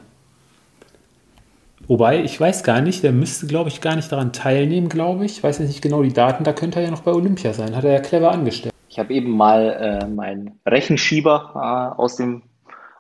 [1.89, 5.39] Wobei, ich weiß gar nicht, der müsste, glaube ich, gar nicht daran teilnehmen, glaube ich.
[5.39, 7.77] Ich weiß jetzt nicht genau die Daten, da könnte er ja noch bei Olympia sein.
[7.77, 8.75] Hat er ja clever angestellt.
[8.89, 12.43] Ich habe eben mal äh, meinen Rechenschieber äh, aus, dem,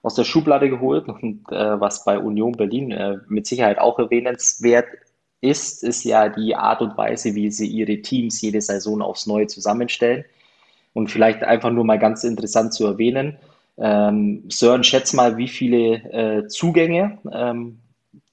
[0.02, 4.86] aus der Schublade geholt und äh, was bei Union Berlin äh, mit Sicherheit auch erwähnenswert
[5.40, 9.48] ist, ist ja die Art und Weise, wie sie ihre Teams jede Saison aufs Neue
[9.48, 10.24] zusammenstellen.
[10.92, 13.36] Und vielleicht einfach nur mal ganz interessant zu erwähnen.
[13.78, 17.80] Ähm, Sören, schätz mal, wie viele äh, Zugänge ähm,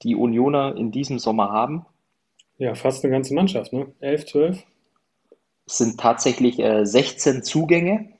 [0.04, 1.86] die Unioner in diesem Sommer haben.
[2.58, 3.86] Ja, fast eine ganze Mannschaft, ne?
[4.00, 4.64] 11, 12?
[5.66, 8.10] Es sind tatsächlich äh, 16 Zugänge.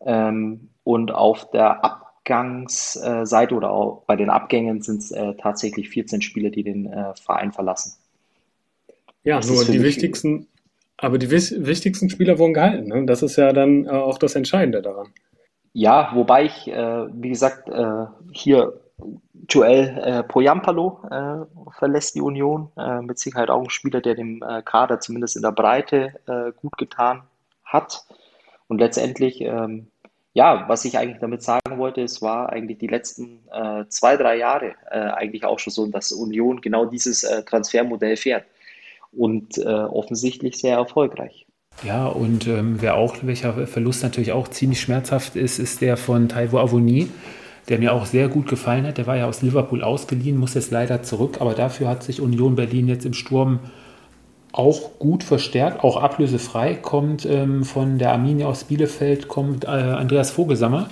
[0.00, 6.22] Ähm, und auf der Abgangsseite oder auch bei den Abgängen sind es äh, tatsächlich 14
[6.22, 7.94] Spieler, die den äh, Verein verlassen.
[9.22, 10.48] Ja, das nur die wichtigsten,
[10.96, 12.88] aber die wichtigsten Spieler wurden gehalten.
[12.88, 13.04] Ne?
[13.04, 15.08] Das ist ja dann äh, auch das Entscheidende daran.
[15.74, 18.80] Ja, wobei ich, äh, wie gesagt, äh, hier
[19.48, 22.70] Joel äh, Poyampalo äh, verlässt die Union.
[22.76, 26.52] Äh, mit Sicherheit auch ein Spieler, der dem äh, Kader zumindest in der Breite äh,
[26.54, 27.22] gut getan
[27.64, 28.04] hat.
[28.66, 29.88] Und letztendlich, ähm,
[30.34, 34.36] ja, was ich eigentlich damit sagen wollte, es war eigentlich die letzten äh, zwei, drei
[34.36, 38.44] Jahre eigentlich auch schon so, dass Union genau dieses Transfermodell fährt.
[39.10, 41.46] Und offensichtlich sehr erfolgreich.
[41.82, 46.28] Ja, und ähm, wer auch, welcher Verlust natürlich auch ziemlich schmerzhaft ist, ist der von
[46.28, 47.08] Taiwo Avoni
[47.68, 48.98] der mir auch sehr gut gefallen hat.
[48.98, 52.56] Der war ja aus Liverpool ausgeliehen, muss jetzt leider zurück, aber dafür hat sich Union
[52.56, 53.60] Berlin jetzt im Sturm
[54.52, 56.74] auch gut verstärkt, auch ablösefrei.
[56.74, 60.88] Kommt ähm, von der Arminia aus Bielefeld, kommt äh, Andreas Vogelsammer,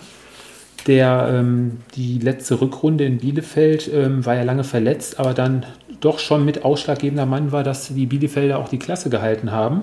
[0.86, 5.64] der ähm, die letzte Rückrunde in Bielefeld ähm, war ja lange verletzt, aber dann
[6.00, 9.82] doch schon mit ausschlaggebender Mann war, dass die Bielefelder auch die Klasse gehalten haben.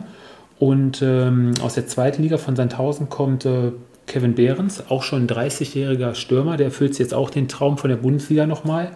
[0.59, 3.71] Und ähm, aus der zweiten Liga von Sandhausen kommt äh,
[4.05, 7.97] Kevin Behrens, auch schon ein 30-jähriger Stürmer, der erfüllt jetzt auch den Traum von der
[7.97, 8.91] Bundesliga nochmal.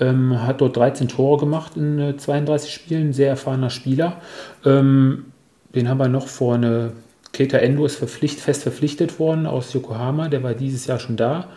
[0.00, 4.20] Ähm, hat dort 13 Tore gemacht in äh, 32 Spielen, sehr erfahrener Spieler.
[4.64, 5.26] Ähm,
[5.74, 6.92] den haben wir noch vorne.
[7.32, 11.48] Keita Endo ist verpflicht, fest verpflichtet worden aus Yokohama, der war dieses Jahr schon da.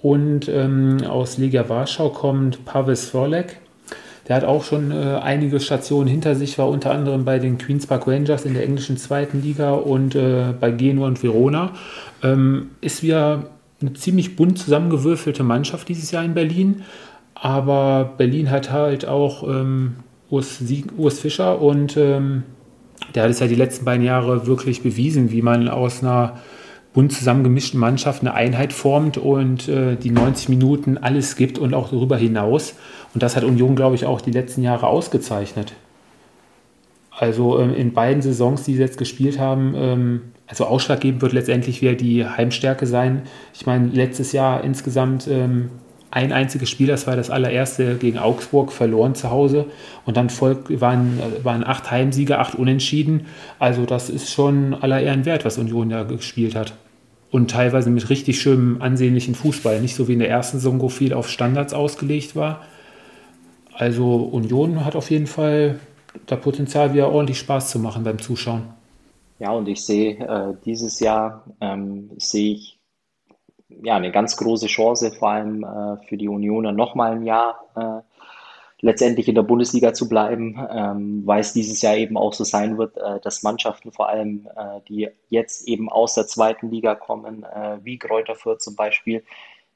[0.00, 3.60] Und ähm, aus Legia Warschau kommt Pavel Svorlek,
[4.28, 7.86] der hat auch schon äh, einige Stationen hinter sich, war unter anderem bei den Queens
[7.86, 11.72] Park Rangers in der englischen zweiten Liga und äh, bei Genua und Verona.
[12.22, 13.50] Ähm, ist wieder
[13.80, 16.82] eine ziemlich bunt zusammengewürfelte Mannschaft dieses Jahr in Berlin.
[17.34, 19.96] Aber Berlin hat halt auch ähm,
[20.30, 20.62] Urs,
[20.96, 22.44] Urs, Fischer und ähm,
[23.14, 26.38] der hat es ja die letzten beiden Jahre wirklich bewiesen, wie man aus einer
[26.92, 31.90] bunt zusammengemischten Mannschaft eine Einheit formt und äh, die 90 Minuten alles gibt und auch
[31.90, 32.74] darüber hinaus.
[33.14, 35.72] Und das hat Union, glaube ich, auch die letzten Jahre ausgezeichnet.
[37.10, 41.80] Also ähm, in beiden Saisons, die sie jetzt gespielt haben, ähm, also ausschlaggebend wird letztendlich
[41.80, 43.22] wieder die Heimstärke sein.
[43.54, 45.70] Ich meine, letztes Jahr insgesamt ähm,
[46.12, 49.64] ein einziges Spiel, das war das allererste gegen Augsburg, verloren zu Hause.
[50.04, 53.26] Und dann folgt, waren, waren acht Heimsiege, acht Unentschieden.
[53.58, 56.74] Also das ist schon aller Ehren wert, was Union da gespielt hat.
[57.30, 59.80] Und teilweise mit richtig schönem, ansehnlichen Fußball.
[59.80, 62.60] Nicht so wie in der ersten Saison, wo viel auf Standards ausgelegt war.
[63.72, 65.80] Also Union hat auf jeden Fall
[66.26, 68.64] das Potenzial, wieder ordentlich Spaß zu machen beim Zuschauen.
[69.38, 72.78] Ja, und ich sehe äh, dieses Jahr ähm, sehe ich
[73.82, 78.02] ja eine ganz große Chance, vor allem äh, für die Unioner nochmal ein Jahr äh,
[78.82, 82.76] letztendlich in der Bundesliga zu bleiben, ähm, weil es dieses Jahr eben auch so sein
[82.76, 87.44] wird, äh, dass Mannschaften vor allem, äh, die jetzt eben aus der zweiten Liga kommen,
[87.44, 89.24] äh, wie Kräuter Fürth zum Beispiel,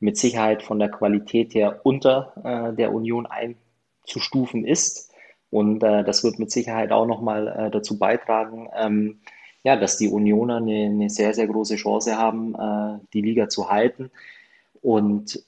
[0.00, 2.34] mit Sicherheit von der Qualität her unter
[2.76, 5.10] der Union einzustufen ist.
[5.48, 9.20] Und das wird mit Sicherheit auch nochmal dazu beitragen, ähm,
[9.66, 13.68] ja, dass die Unioner eine, eine sehr, sehr große Chance haben, äh, die Liga zu
[13.68, 14.12] halten.
[14.80, 15.42] Und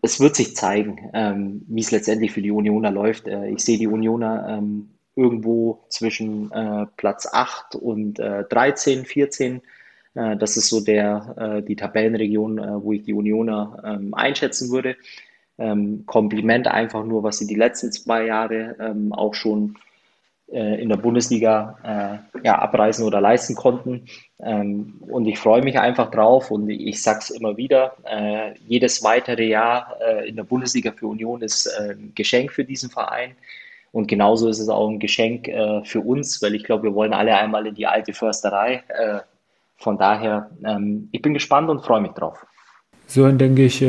[0.00, 3.26] es wird sich zeigen, ähm, wie es letztendlich für die Unioner läuft.
[3.26, 9.60] Äh, ich sehe die Unioner ähm, irgendwo zwischen äh, Platz 8 und äh, 13, 14.
[10.14, 14.70] Äh, das ist so der, äh, die Tabellenregion, äh, wo ich die Unioner ähm, einschätzen
[14.70, 14.94] würde.
[15.58, 19.80] Ähm, Kompliment einfach nur, was sie die letzten zwei Jahre ähm, auch schon äh,
[20.54, 24.06] in der Bundesliga äh, ja, abreißen oder leisten konnten.
[24.40, 29.02] Ähm, und ich freue mich einfach drauf und ich sage es immer wieder, äh, jedes
[29.02, 33.32] weitere Jahr äh, in der Bundesliga für Union ist äh, ein Geschenk für diesen Verein.
[33.90, 37.14] Und genauso ist es auch ein Geschenk äh, für uns, weil ich glaube, wir wollen
[37.14, 38.82] alle einmal in die alte Försterei.
[39.76, 42.46] von daher, ähm, ich bin gespannt und freue mich drauf.
[43.06, 43.84] So, denke ich,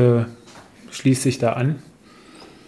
[0.91, 1.81] schließt sich da an.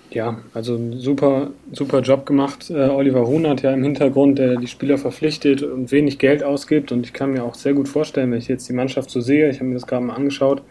[0.09, 2.69] Ja, also ein super, super Job gemacht.
[2.69, 6.91] Äh, Oliver Huhn hat ja im Hintergrund, der die Spieler verpflichtet und wenig Geld ausgibt.
[6.91, 9.49] Und ich kann mir auch sehr gut vorstellen, wenn ich jetzt die Mannschaft so sehe,
[9.49, 10.61] ich habe mir das gerade mal angeschaut,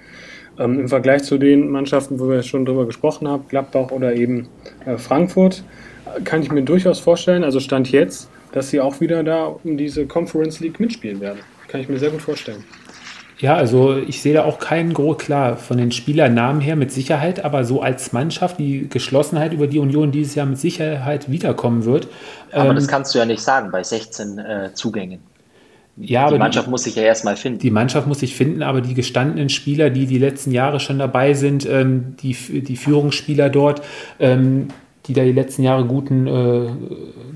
[0.58, 4.48] Ähm, Im Vergleich zu den Mannschaften, wo wir schon drüber gesprochen haben, Gladbach oder eben
[4.86, 5.62] äh, Frankfurt,
[6.24, 10.06] kann ich mir durchaus vorstellen, also Stand jetzt, dass sie auch wieder da um diese
[10.06, 11.40] Conference League mitspielen werden.
[11.68, 12.64] Kann ich mir sehr gut vorstellen.
[13.38, 17.44] Ja, also ich sehe da auch keinen groß, klar, von den Spielernamen her mit Sicherheit,
[17.44, 22.08] aber so als Mannschaft, die Geschlossenheit über die Union dieses Jahr mit Sicherheit wiederkommen wird.
[22.52, 25.20] Aber ähm, das kannst du ja nicht sagen bei 16 äh, Zugängen.
[25.98, 27.58] Ja, die Mannschaft die, muss sich ja erstmal finden.
[27.58, 31.34] Die Mannschaft muss sich finden, aber die gestandenen Spieler, die die letzten Jahre schon dabei
[31.34, 33.82] sind, ähm, die, die Führungsspieler dort,
[34.18, 34.68] ähm,
[35.06, 36.68] die da die letzten Jahre guten, äh,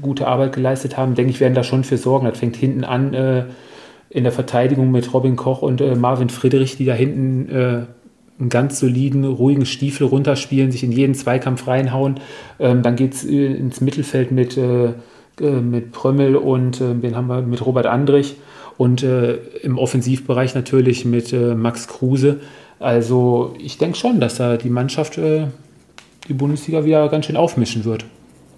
[0.02, 2.26] gute Arbeit geleistet haben, denke ich, werden da schon für sorgen.
[2.26, 3.44] Das fängt hinten an äh,
[4.10, 7.86] in der Verteidigung mit Robin Koch und äh, Marvin Friedrich, die da hinten äh,
[8.40, 12.18] einen ganz soliden, ruhigen Stiefel runterspielen, sich in jeden Zweikampf reinhauen.
[12.58, 14.92] Ähm, dann geht es äh, ins Mittelfeld mit, äh,
[15.40, 18.36] mit Prömmel und wen haben wir mit Robert Andrich
[18.76, 22.40] und im Offensivbereich natürlich mit Max Kruse.
[22.78, 28.04] Also ich denke schon, dass da die Mannschaft die Bundesliga wieder ganz schön aufmischen wird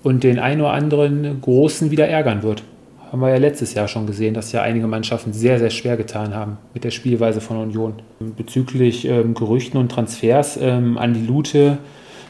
[0.02, 2.64] und den einen oder anderen Großen wieder ärgern wird.
[3.12, 6.34] Haben wir ja letztes Jahr schon gesehen, dass ja einige Mannschaften sehr, sehr schwer getan
[6.34, 7.92] haben mit der Spielweise von Union.
[8.38, 11.76] Bezüglich ähm, Gerüchten und Transfers ähm, an die Lute,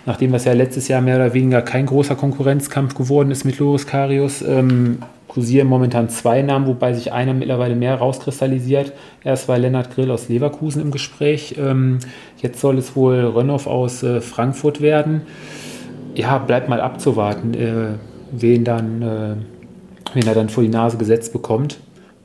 [0.06, 3.86] nachdem das ja letztes Jahr mehr oder weniger kein großer Konkurrenzkampf geworden ist mit Loris
[3.86, 8.92] Karius, ähm, kursieren momentan zwei Namen, wobei sich einer mittlerweile mehr rauskristallisiert.
[9.22, 11.54] Erst war Lennart Grill aus Leverkusen im Gespräch.
[11.60, 12.00] Ähm,
[12.38, 15.22] jetzt soll es wohl Rönnoff aus äh, Frankfurt werden.
[16.16, 17.94] Ja, bleibt mal abzuwarten, äh,
[18.32, 19.61] wen, dann, äh,
[20.14, 21.78] wen er dann vor die Nase gesetzt bekommt.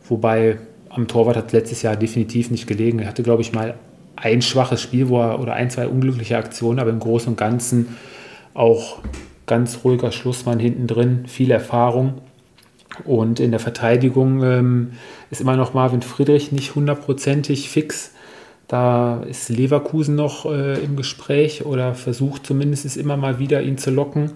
[0.08, 0.58] Wobei
[0.90, 3.00] am Torwart hat letztes Jahr definitiv nicht gelegen.
[3.00, 3.76] Er hatte, glaube ich, mal
[4.16, 7.98] ein schwaches Spiel wo er, oder ein, zwei unglückliche Aktionen, aber im Großen und Ganzen
[8.54, 9.00] auch
[9.46, 12.16] ganz ruhiger Schlussmann hinten drin, viel Erfahrung.
[13.06, 14.92] Und in der Verteidigung ähm,
[15.30, 18.12] ist immer noch Marvin Friedrich nicht hundertprozentig fix.
[18.68, 23.92] Da ist Leverkusen noch äh, im Gespräch oder versucht zumindest immer mal wieder ihn zu
[23.92, 24.32] locken.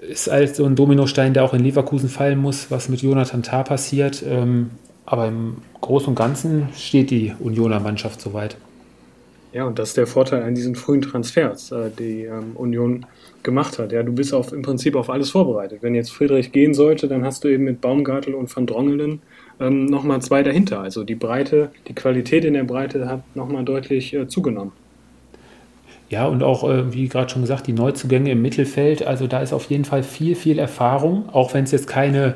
[0.00, 3.62] Ist halt so ein Dominostein, der auch in Leverkusen fallen muss, was mit Jonathan Tah
[3.62, 4.22] passiert.
[4.26, 4.70] Ähm,
[5.04, 8.56] aber im Großen und Ganzen steht die Unioner Mannschaft soweit.
[9.52, 13.04] Ja, und das ist der Vorteil an diesen frühen Transfers, äh, die ähm, Union
[13.42, 13.90] gemacht hat.
[13.90, 15.82] Ja, du bist auf, im Prinzip auf alles vorbereitet.
[15.82, 19.20] Wenn jetzt Friedrich gehen sollte, dann hast du eben mit Baumgartel und Van Drongelen
[19.58, 20.80] ähm, nochmal zwei dahinter.
[20.80, 24.72] Also die Breite, die Qualität in der Breite hat nochmal deutlich äh, zugenommen.
[26.10, 29.06] Ja, und auch, äh, wie gerade schon gesagt, die Neuzugänge im Mittelfeld.
[29.06, 32.34] Also da ist auf jeden Fall viel, viel Erfahrung, auch wenn es jetzt keine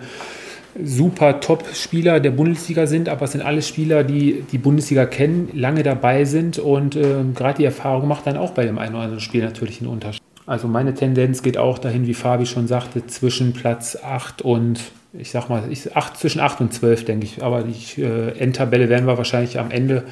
[0.80, 5.82] super Top-Spieler der Bundesliga sind, aber es sind alle Spieler, die die Bundesliga kennen, lange
[5.82, 9.20] dabei sind und äh, gerade die Erfahrung macht dann auch bei dem einen oder anderen
[9.20, 10.22] Spiel natürlich einen Unterschied.
[10.46, 14.80] Also meine Tendenz geht auch dahin, wie Fabi schon sagte, zwischen Platz 8 und,
[15.12, 17.42] ich sag mal, ich, 8, zwischen 8 und 12, denke ich.
[17.42, 20.04] Aber die äh, Endtabelle werden wir wahrscheinlich am Ende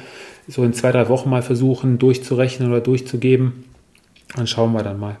[0.47, 3.65] so in zwei, drei Wochen mal versuchen durchzurechnen oder durchzugeben.
[4.35, 5.17] Dann schauen wir dann mal.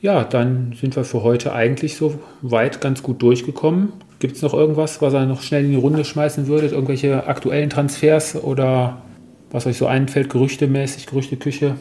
[0.00, 3.92] Ja, dann sind wir für heute eigentlich so weit ganz gut durchgekommen.
[4.20, 6.72] Gibt es noch irgendwas, was ihr noch schnell in die Runde schmeißen würdet?
[6.72, 9.02] Irgendwelche aktuellen Transfers oder
[9.50, 11.76] was euch so einfällt, gerüchtemäßig, Gerüchteküche?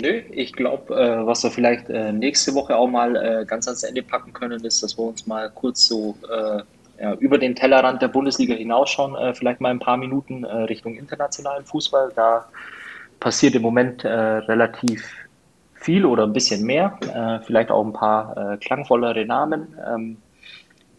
[0.00, 3.82] Nö, ich glaube, äh, was wir vielleicht äh, nächste Woche auch mal äh, ganz ans
[3.82, 6.62] Ende packen können, ist, dass wir uns mal kurz so äh,
[7.00, 10.96] ja, über den Tellerrand der Bundesliga hinausschauen, äh, vielleicht mal ein paar Minuten äh, Richtung
[10.96, 12.12] internationalen Fußball.
[12.14, 12.46] Da
[13.20, 15.02] passiert im Moment relativ
[15.74, 16.98] viel oder ein bisschen mehr,
[17.46, 19.74] vielleicht auch ein paar klangvollere Namen.
[19.90, 20.18] Ähm,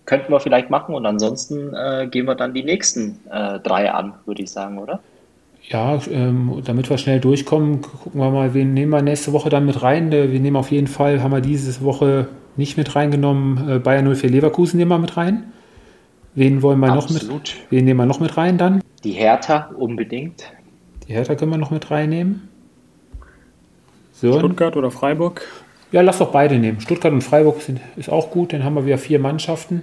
[0.05, 1.75] könnten wir vielleicht machen und ansonsten
[2.09, 4.99] gehen wir dann die nächsten drei an, würde ich sagen, oder?
[5.69, 9.65] Ja, ähm, damit wir schnell durchkommen, gucken wir mal, wen nehmen wir nächste Woche dann
[9.65, 10.11] mit rein.
[10.11, 14.29] Wir nehmen auf jeden Fall, haben wir diese Woche nicht mit reingenommen, äh, Bayern 04
[14.29, 15.53] Leverkusen nehmen wir mit rein.
[16.37, 17.23] Wen wollen wir Absolut.
[17.23, 17.55] noch mit?
[17.71, 18.83] Wen nehmen wir noch mit rein dann?
[19.03, 20.43] Die Hertha unbedingt.
[21.07, 22.47] Die Hertha können wir noch mit reinnehmen.
[24.11, 24.37] So.
[24.37, 25.41] Stuttgart oder Freiburg?
[25.91, 26.79] Ja, lass doch beide nehmen.
[26.79, 29.81] Stuttgart und Freiburg sind, ist auch gut, dann haben wir wieder vier Mannschaften.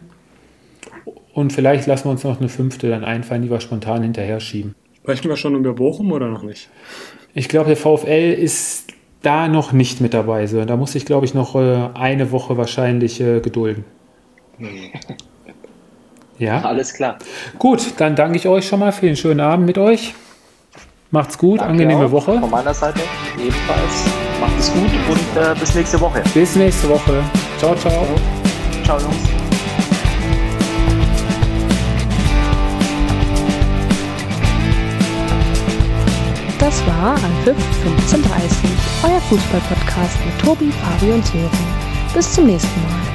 [1.32, 4.76] Und vielleicht lassen wir uns noch eine fünfte dann einfallen, die wir spontan hinterher schieben.
[4.98, 6.68] Sprechen wir schon über Bochum oder noch nicht?
[7.34, 8.92] Ich glaube, der VfL ist
[9.22, 10.46] da noch nicht mit dabei.
[10.46, 10.64] So.
[10.64, 13.84] Da muss ich, glaube ich, noch äh, eine Woche wahrscheinlich äh, gedulden.
[16.44, 16.60] Ja?
[16.62, 17.18] Alles klar.
[17.58, 20.14] Gut, dann danke ich euch schon mal für den schönen Abend mit euch.
[21.10, 22.10] Macht's gut, danke angenehme auch.
[22.10, 22.40] Woche.
[22.40, 23.00] Von meiner Seite
[23.38, 24.04] ebenfalls.
[24.40, 26.22] Macht es gut und äh, bis nächste Woche.
[26.34, 27.22] Bis nächste Woche.
[27.58, 28.06] Ciao, ciao.
[28.84, 29.16] Ciao, Jungs.
[36.58, 38.70] Das war Anpfiff 1530,
[39.04, 41.50] euer Fußballpodcast mit Tobi, Fabi und Sören.
[42.14, 43.13] Bis zum nächsten Mal.